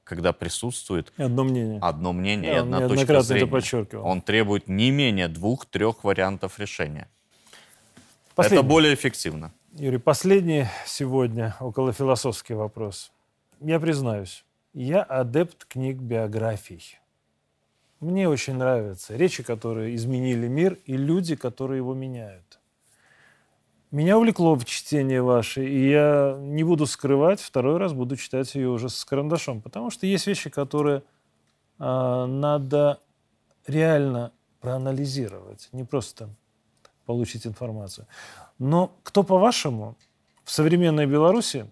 [0.04, 3.44] когда присутствует одно мнение, одно мнение и одна точка зрения.
[3.44, 4.06] Это подчеркивал.
[4.06, 7.10] Он требует не менее двух-трех вариантов решения.
[8.36, 8.58] Последний.
[8.60, 9.52] Это более эффективно.
[9.74, 13.12] Юрий, последний сегодня около философский вопрос.
[13.62, 17.00] Я признаюсь, я адепт книг биографий.
[18.00, 22.60] Мне очень нравятся речи, которые изменили мир, и люди, которые его меняют.
[23.92, 28.90] Меня увлекло чтение ваше, и я не буду скрывать, второй раз буду читать ее уже
[28.90, 31.04] с карандашом, потому что есть вещи, которые
[31.80, 33.00] э, надо
[33.68, 36.30] реально проанализировать, не просто
[37.06, 38.08] получить информацию.
[38.60, 39.96] Но кто, по-вашему,
[40.44, 41.72] в современной Беларуси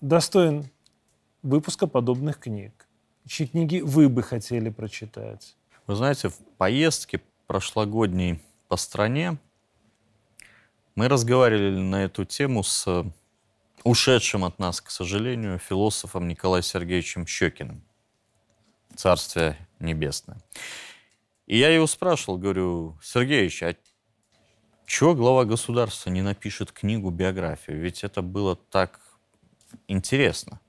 [0.00, 0.68] достоин
[1.42, 2.77] выпуска подобных книг?
[3.28, 5.54] Чьи книги вы бы хотели прочитать?
[5.86, 9.36] Вы знаете, в поездке прошлогодней по стране
[10.94, 13.04] мы разговаривали на эту тему с
[13.84, 17.82] ушедшим от нас, к сожалению, философом Николаем Сергеевичем Щекиным.
[18.96, 20.38] Царствие небесное.
[21.46, 23.76] И я его спрашивал, говорю, Сергеевич, а
[24.86, 27.78] чего глава государства не напишет книгу, биографию?
[27.78, 29.00] Ведь это было так
[29.86, 30.60] интересно.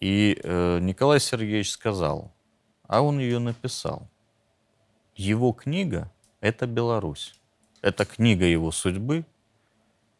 [0.00, 2.32] И э, Николай Сергеевич сказал,
[2.86, 4.08] а он ее написал.
[5.16, 7.34] Его книга– это Беларусь.
[7.80, 9.24] Это книга его судьбы,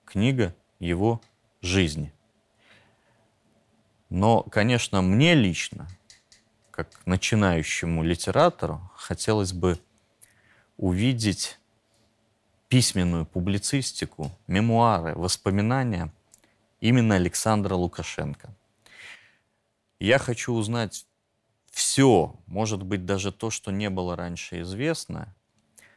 [0.04, 1.20] книга его
[1.60, 2.12] жизни.
[4.10, 5.88] Но, конечно, мне лично,
[6.70, 9.78] как начинающему литератору, хотелось бы
[10.76, 11.58] увидеть
[12.68, 16.12] письменную публицистику, мемуары, воспоминания
[16.80, 18.54] именно Александра Лукашенко.
[20.04, 21.06] Я хочу узнать
[21.70, 25.34] все, может быть, даже то, что не было раньше известно,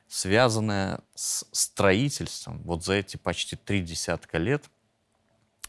[0.08, 4.64] связанная с строительством вот за эти почти три десятка лет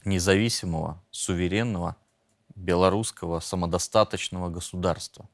[0.05, 1.97] независимого, суверенного,
[2.55, 5.29] белорусского самодостаточного государства.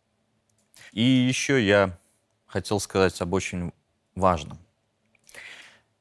[0.92, 1.98] И еще я
[2.46, 3.74] хотел сказать об очень
[4.14, 4.59] важном.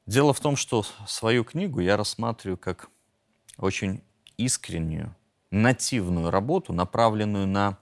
[0.06, 2.88] Дело в том, что свою книгу я рассматриваю как
[3.58, 4.02] очень
[4.38, 5.14] искреннюю,
[5.54, 7.78] нативную работу, направленную на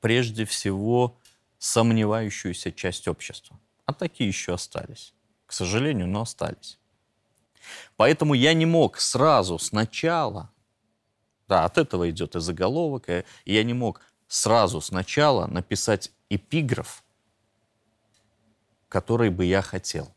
[0.00, 1.18] прежде всего
[1.58, 3.58] сомневающуюся часть общества.
[3.86, 5.14] А такие еще остались.
[5.46, 6.78] К сожалению, но остались.
[7.96, 10.50] Поэтому я не мог сразу, сначала,
[11.48, 17.02] да, от этого идет и заголовок, и я не мог сразу, сначала написать эпиграф,
[18.88, 20.14] который бы я хотел.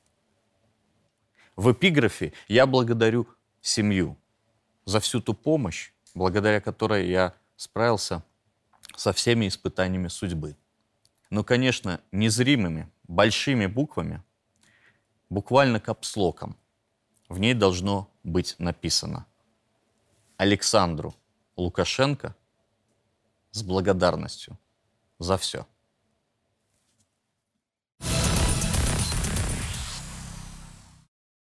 [1.55, 3.27] В эпиграфе я благодарю
[3.61, 4.17] семью
[4.85, 8.23] за всю ту помощь, благодаря которой я справился
[8.95, 10.57] со всеми испытаниями судьбы.
[11.29, 14.23] Но, конечно, незримыми, большими буквами,
[15.29, 16.57] буквально капслоком,
[17.29, 19.27] в ней должно быть написано
[20.37, 21.15] Александру
[21.55, 22.35] Лукашенко
[23.51, 24.57] с благодарностью
[25.19, 25.67] за все.